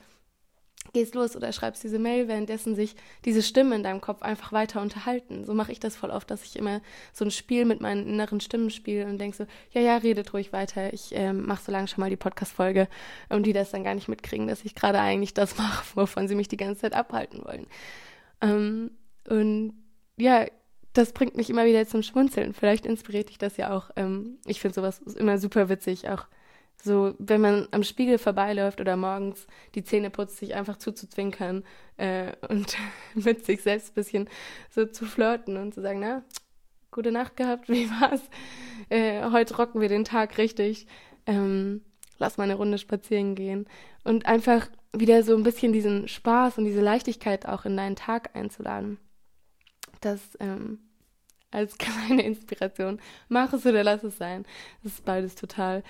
gehst 0.95 1.13
los 1.13 1.35
oder 1.35 1.51
schreibst 1.51 1.83
diese 1.83 1.99
Mail, 1.99 2.29
währenddessen 2.29 2.73
sich 2.73 2.95
diese 3.25 3.43
Stimmen 3.43 3.73
in 3.73 3.83
deinem 3.83 3.99
Kopf 3.99 4.21
einfach 4.21 4.53
weiter 4.53 4.81
unterhalten. 4.81 5.43
So 5.43 5.53
mache 5.53 5.73
ich 5.73 5.79
das 5.81 5.97
voll 5.97 6.09
oft, 6.09 6.31
dass 6.31 6.45
ich 6.45 6.55
immer 6.55 6.81
so 7.11 7.25
ein 7.25 7.31
Spiel 7.31 7.65
mit 7.65 7.81
meinen 7.81 8.07
inneren 8.07 8.39
Stimmen 8.39 8.69
spiele 8.69 9.05
und 9.05 9.19
denke 9.19 9.35
so, 9.35 9.45
ja, 9.73 9.81
ja, 9.81 9.97
redet 9.97 10.33
ruhig 10.33 10.53
weiter. 10.53 10.93
Ich 10.93 11.09
ähm, 11.11 11.45
mache 11.45 11.65
so 11.65 11.71
lange 11.73 11.89
schon 11.89 11.99
mal 11.99 12.09
die 12.09 12.15
Podcast-Folge 12.15 12.87
und 13.27 13.45
die 13.45 13.51
das 13.51 13.71
dann 13.71 13.83
gar 13.83 13.93
nicht 13.93 14.07
mitkriegen, 14.07 14.47
dass 14.47 14.63
ich 14.63 14.73
gerade 14.73 14.99
eigentlich 14.99 15.33
das 15.33 15.57
mache, 15.57 15.85
wovon 15.95 16.29
sie 16.29 16.35
mich 16.35 16.47
die 16.47 16.57
ganze 16.57 16.81
Zeit 16.81 16.93
abhalten 16.93 17.43
wollen. 17.43 17.67
Ähm, 18.39 18.91
und 19.27 19.73
ja, 20.15 20.45
das 20.93 21.11
bringt 21.11 21.35
mich 21.35 21.49
immer 21.49 21.65
wieder 21.65 21.85
zum 21.85 22.03
Schmunzeln. 22.03 22.53
Vielleicht 22.53 22.85
inspiriert 22.85 23.27
dich 23.27 23.37
das 23.37 23.57
ja 23.57 23.75
auch. 23.75 23.91
Ähm, 23.97 24.37
ich 24.45 24.61
finde 24.61 24.75
sowas 24.75 24.99
immer 24.99 25.39
super 25.39 25.67
witzig, 25.67 26.07
auch 26.07 26.25
so, 26.83 27.15
wenn 27.17 27.41
man 27.41 27.67
am 27.71 27.83
Spiegel 27.83 28.17
vorbeiläuft 28.17 28.79
oder 28.79 28.95
morgens 28.95 29.47
die 29.73 29.83
Zähne 29.83 30.09
putzt, 30.09 30.37
sich 30.37 30.55
einfach 30.55 30.77
zuzuzwinkern 30.77 31.63
äh, 31.97 32.33
und 32.49 32.77
mit 33.15 33.45
sich 33.45 33.61
selbst 33.61 33.91
ein 33.91 33.95
bisschen 33.95 34.29
so 34.69 34.85
zu 34.85 35.05
flirten 35.05 35.57
und 35.57 35.73
zu 35.73 35.81
sagen, 35.81 35.99
na, 35.99 36.23
gute 36.91 37.11
Nacht 37.11 37.37
gehabt, 37.37 37.69
wie 37.69 37.89
war's? 37.89 38.21
Äh, 38.89 39.29
heute 39.31 39.57
rocken 39.57 39.81
wir 39.81 39.89
den 39.89 40.05
Tag 40.05 40.37
richtig. 40.37 40.87
Ähm, 41.25 41.81
lass 42.17 42.37
mal 42.37 42.43
eine 42.45 42.55
Runde 42.55 42.77
spazieren 42.77 43.35
gehen. 43.35 43.65
Und 44.03 44.25
einfach 44.25 44.69
wieder 44.93 45.23
so 45.23 45.35
ein 45.35 45.43
bisschen 45.43 45.73
diesen 45.73 46.07
Spaß 46.07 46.57
und 46.57 46.65
diese 46.65 46.81
Leichtigkeit 46.81 47.47
auch 47.47 47.65
in 47.65 47.75
deinen 47.75 47.95
Tag 47.95 48.35
einzuladen. 48.35 48.99
Das 50.01 50.21
ähm, 50.39 50.79
als 51.51 51.77
kleine 51.79 52.23
Inspiration. 52.23 52.99
Mach 53.29 53.53
es 53.53 53.65
oder 53.65 53.83
lass 53.83 54.03
es 54.03 54.17
sein. 54.17 54.45
Das 54.83 54.93
ist 54.93 55.05
beides 55.05 55.35
total 55.35 55.83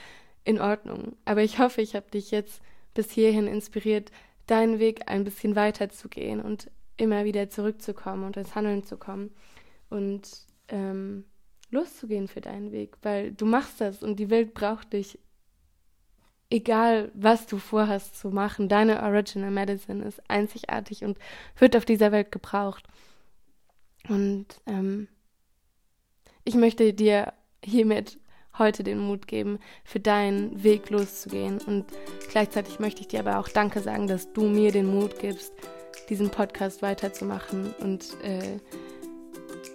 in 0.45 0.62
Ordnung. 0.62 1.17
Aber 1.25 1.43
ich 1.43 1.60
hoffe, 1.60 1.81
ich 1.81 1.95
habe 1.95 2.10
dich 2.10 2.31
jetzt 2.31 2.62
bis 2.93 3.12
hierhin 3.12 3.47
inspiriert, 3.47 4.12
deinen 4.47 4.79
Weg 4.79 5.10
ein 5.10 5.25
bisschen 5.25 5.55
weiter 5.55 5.89
zu 5.89 6.08
gehen 6.08 6.39
und 6.39 6.71
immer 6.97 7.25
wieder 7.25 7.49
zurückzukommen 7.49 8.23
und 8.23 8.38
ins 8.38 8.55
Handeln 8.55 8.84
zu 8.84 8.95
kommen 8.95 9.31
und 9.89 10.29
ähm, 10.69 11.25
loszugehen 11.71 12.27
für 12.27 12.41
deinen 12.41 12.71
Weg, 12.71 12.95
weil 13.01 13.34
du 13.34 13.45
machst 13.45 13.81
das 13.81 14.01
und 14.01 14.17
die 14.17 14.29
Welt 14.29 14.53
braucht 14.53 14.93
dich. 14.93 15.19
Egal, 16.51 17.12
was 17.15 17.47
du 17.47 17.58
vorhast 17.58 18.17
zu 18.19 18.29
machen, 18.29 18.69
deine 18.69 19.01
Original 19.01 19.49
Medicine 19.49 20.05
ist 20.05 20.21
einzigartig 20.29 21.03
und 21.03 21.17
wird 21.58 21.75
auf 21.75 21.86
dieser 21.86 22.12
Welt 22.12 22.31
gebraucht. 22.31 22.86
Und 24.08 24.45
ähm, 24.67 25.08
ich 26.43 26.53
möchte 26.53 26.93
dir 26.93 27.34
hiermit 27.63 28.19
heute 28.58 28.84
den 28.84 29.00
Mut 29.00 29.28
geben, 29.28 29.60
für 29.84 30.00
deinen 30.00 30.63
Weg 30.63 30.89
loszugehen. 30.89 31.60
Und 31.65 31.86
gleichzeitig 32.30 32.80
möchte 32.80 33.02
ich 33.02 33.08
dir 33.08 33.20
aber 33.20 33.39
auch 33.39 33.50
Danke 33.50 33.82
sagen, 33.82 34.08
dass 34.08 34.32
du 34.34 34.44
mir 34.44 34.72
den 34.72 34.88
Mut 34.88 35.20
gibst, 35.20 35.54
diesen 36.10 36.30
Podcast 36.30 36.82
weiterzumachen 36.82 37.74
und 37.80 38.06
äh, 38.24 38.60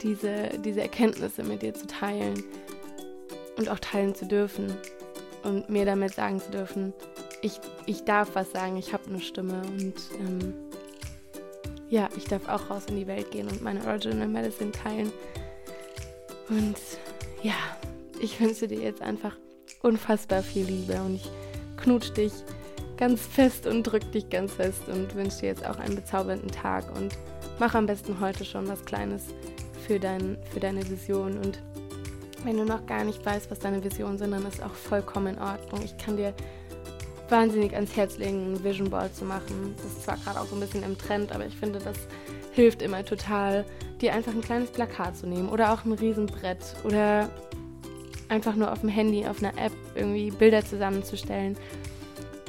diese, 0.02 0.58
diese 0.64 0.82
Erkenntnisse 0.82 1.42
mit 1.42 1.62
dir 1.62 1.74
zu 1.74 1.86
teilen 1.86 2.42
und 3.56 3.68
auch 3.68 3.78
teilen 3.78 4.14
zu 4.14 4.26
dürfen 4.26 4.74
und 5.42 5.68
mir 5.68 5.84
damit 5.84 6.14
sagen 6.14 6.40
zu 6.40 6.50
dürfen, 6.50 6.92
ich, 7.42 7.60
ich 7.86 8.04
darf 8.04 8.34
was 8.34 8.52
sagen, 8.52 8.76
ich 8.76 8.92
habe 8.92 9.06
eine 9.08 9.20
Stimme 9.20 9.62
und 9.66 9.94
ähm, 10.18 10.54
ja, 11.88 12.08
ich 12.16 12.24
darf 12.24 12.48
auch 12.48 12.70
raus 12.70 12.84
in 12.88 12.96
die 12.96 13.06
Welt 13.06 13.30
gehen 13.30 13.48
und 13.48 13.62
meine 13.62 13.84
Original 13.86 14.28
Medicine 14.28 14.70
teilen. 14.70 15.12
Und 16.48 16.76
ja, 17.42 17.54
ich 18.20 18.40
wünsche 18.40 18.68
dir 18.68 18.80
jetzt 18.80 19.02
einfach 19.02 19.36
unfassbar 19.82 20.42
viel 20.42 20.66
Liebe 20.66 21.00
und 21.00 21.16
ich 21.16 21.30
knutsch 21.76 22.10
dich 22.10 22.32
ganz 22.96 23.22
fest 23.22 23.66
und 23.66 23.82
drück 23.82 24.12
dich 24.12 24.28
ganz 24.28 24.52
fest 24.52 24.82
und 24.88 25.14
wünsche 25.14 25.40
dir 25.40 25.46
jetzt 25.46 25.66
auch 25.66 25.78
einen 25.78 25.96
bezaubernden 25.96 26.50
Tag 26.50 26.84
und 26.96 27.16
mach 27.58 27.74
am 27.74 27.86
besten 27.86 28.20
heute 28.20 28.44
schon 28.44 28.68
was 28.68 28.84
Kleines 28.84 29.24
für, 29.86 29.98
dein, 29.98 30.36
für 30.52 30.60
deine 30.60 30.88
Vision 30.88 31.38
und 31.38 31.62
wenn 32.44 32.56
du 32.56 32.64
noch 32.64 32.86
gar 32.86 33.04
nicht 33.04 33.24
weißt, 33.24 33.50
was 33.50 33.58
deine 33.58 33.82
Visionen 33.82 34.18
sind, 34.18 34.30
dann 34.30 34.46
ist 34.46 34.62
auch 34.62 34.72
vollkommen 34.72 35.34
in 35.34 35.42
Ordnung. 35.42 35.82
Ich 35.84 35.96
kann 35.98 36.16
dir 36.16 36.32
wahnsinnig 37.28 37.74
ans 37.74 37.94
Herz 37.96 38.16
legen, 38.16 38.54
ein 38.54 38.64
Vision 38.64 38.88
Board 38.88 39.14
zu 39.14 39.26
machen. 39.26 39.74
Das 39.76 39.86
ist 39.86 40.04
zwar 40.04 40.16
gerade 40.16 40.40
auch 40.40 40.46
so 40.46 40.56
ein 40.56 40.60
bisschen 40.60 40.82
im 40.82 40.96
Trend, 40.96 41.32
aber 41.32 41.46
ich 41.46 41.54
finde, 41.54 41.78
das 41.78 41.96
hilft 42.52 42.80
immer 42.80 43.04
total, 43.04 43.64
dir 44.00 44.14
einfach 44.14 44.32
ein 44.32 44.40
kleines 44.40 44.70
Plakat 44.70 45.16
zu 45.16 45.26
nehmen 45.26 45.50
oder 45.50 45.72
auch 45.72 45.84
ein 45.84 45.92
Riesenbrett 45.92 46.76
oder 46.84 47.28
einfach 48.30 48.56
nur 48.56 48.72
auf 48.72 48.80
dem 48.80 48.88
Handy, 48.88 49.26
auf 49.26 49.42
einer 49.42 49.56
App 49.58 49.72
irgendwie 49.94 50.30
Bilder 50.30 50.64
zusammenzustellen, 50.64 51.56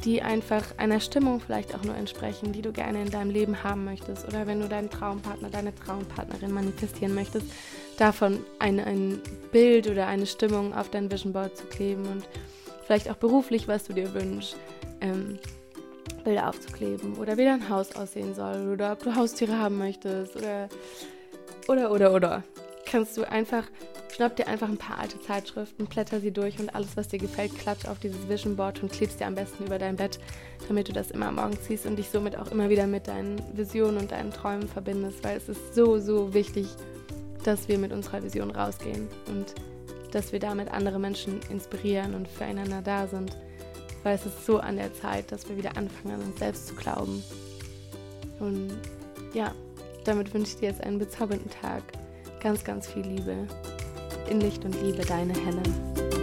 die 0.03 0.21
einfach 0.21 0.63
einer 0.77 0.99
Stimmung 0.99 1.39
vielleicht 1.39 1.75
auch 1.75 1.83
nur 1.83 1.95
entsprechen, 1.95 2.53
die 2.53 2.61
du 2.61 2.71
gerne 2.71 3.01
in 3.01 3.11
deinem 3.11 3.29
Leben 3.29 3.63
haben 3.63 3.85
möchtest. 3.85 4.27
Oder 4.27 4.47
wenn 4.47 4.59
du 4.59 4.67
deinen 4.67 4.89
Traumpartner, 4.89 5.49
deine 5.49 5.75
Traumpartnerin 5.75 6.51
manifestieren 6.51 7.13
möchtest, 7.13 7.45
davon 7.97 8.39
ein, 8.59 8.79
ein 8.79 9.21
Bild 9.51 9.87
oder 9.89 10.07
eine 10.07 10.25
Stimmung 10.25 10.73
auf 10.73 10.89
dein 10.89 11.11
Vision 11.11 11.33
Board 11.33 11.55
zu 11.55 11.65
kleben 11.65 12.07
und 12.07 12.23
vielleicht 12.85 13.09
auch 13.09 13.17
beruflich, 13.17 13.67
was 13.67 13.83
du 13.83 13.93
dir 13.93 14.13
wünschst, 14.13 14.55
ähm, 15.01 15.37
Bilder 16.23 16.49
aufzukleben 16.49 17.15
oder 17.17 17.37
wie 17.37 17.45
dein 17.45 17.69
Haus 17.69 17.95
aussehen 17.95 18.35
soll 18.35 18.71
oder 18.71 18.91
ob 18.91 19.03
du 19.03 19.15
Haustiere 19.15 19.57
haben 19.57 19.77
möchtest 19.77 20.35
oder 20.35 20.69
oder 21.67 21.91
oder 21.91 22.13
oder 22.13 22.43
kannst 22.85 23.17
du 23.17 23.23
einfach 23.23 23.63
schnapp 24.13 24.35
dir 24.35 24.47
einfach 24.47 24.69
ein 24.69 24.77
paar 24.77 24.99
alte 24.99 25.19
Zeitschriften, 25.21 25.85
blätter 25.85 26.19
sie 26.19 26.31
durch 26.31 26.59
und 26.59 26.73
alles, 26.73 26.95
was 26.95 27.07
dir 27.07 27.19
gefällt, 27.19 27.57
klatsch 27.57 27.85
auf 27.85 27.99
dieses 27.99 28.27
Vision 28.27 28.55
Board 28.55 28.81
und 28.83 28.91
klebst 28.91 29.19
dir 29.19 29.27
am 29.27 29.35
besten 29.35 29.65
über 29.65 29.79
dein 29.79 29.95
Bett, 29.95 30.19
damit 30.67 30.87
du 30.87 30.93
das 30.93 31.11
immer 31.11 31.27
am 31.27 31.35
Morgen 31.35 31.57
ziehst 31.61 31.85
und 31.85 31.97
dich 31.97 32.09
somit 32.09 32.37
auch 32.37 32.51
immer 32.51 32.69
wieder 32.69 32.87
mit 32.87 33.07
deinen 33.07 33.41
Visionen 33.55 33.97
und 33.97 34.11
deinen 34.11 34.31
Träumen 34.31 34.67
verbindest, 34.67 35.23
weil 35.23 35.37
es 35.37 35.49
ist 35.49 35.75
so, 35.75 35.99
so 35.99 36.33
wichtig, 36.33 36.67
dass 37.43 37.67
wir 37.67 37.77
mit 37.77 37.91
unserer 37.91 38.23
Vision 38.23 38.51
rausgehen 38.51 39.07
und 39.27 39.53
dass 40.11 40.31
wir 40.31 40.39
damit 40.39 40.71
andere 40.71 40.99
Menschen 40.99 41.39
inspirieren 41.49 42.13
und 42.15 42.27
füreinander 42.27 42.81
da 42.81 43.07
sind, 43.07 43.35
weil 44.03 44.15
es 44.15 44.25
ist 44.25 44.45
so 44.45 44.59
an 44.59 44.77
der 44.77 44.93
Zeit, 44.93 45.31
dass 45.31 45.47
wir 45.47 45.57
wieder 45.57 45.77
anfangen, 45.77 46.15
an 46.15 46.21
uns 46.21 46.39
selbst 46.39 46.67
zu 46.67 46.75
glauben. 46.75 47.23
Und 48.39 48.71
ja, 49.33 49.53
damit 50.03 50.33
wünsche 50.33 50.53
ich 50.53 50.59
dir 50.59 50.69
jetzt 50.69 50.83
einen 50.83 50.99
bezaubernden 50.99 51.49
Tag. 51.61 51.83
Ganz, 52.41 52.63
ganz 52.63 52.87
viel 52.87 53.03
Liebe. 53.03 53.47
In 54.31 54.39
Licht 54.39 54.63
und 54.63 54.81
Liebe, 54.81 55.01
deine 55.03 55.33
Helen. 55.33 56.20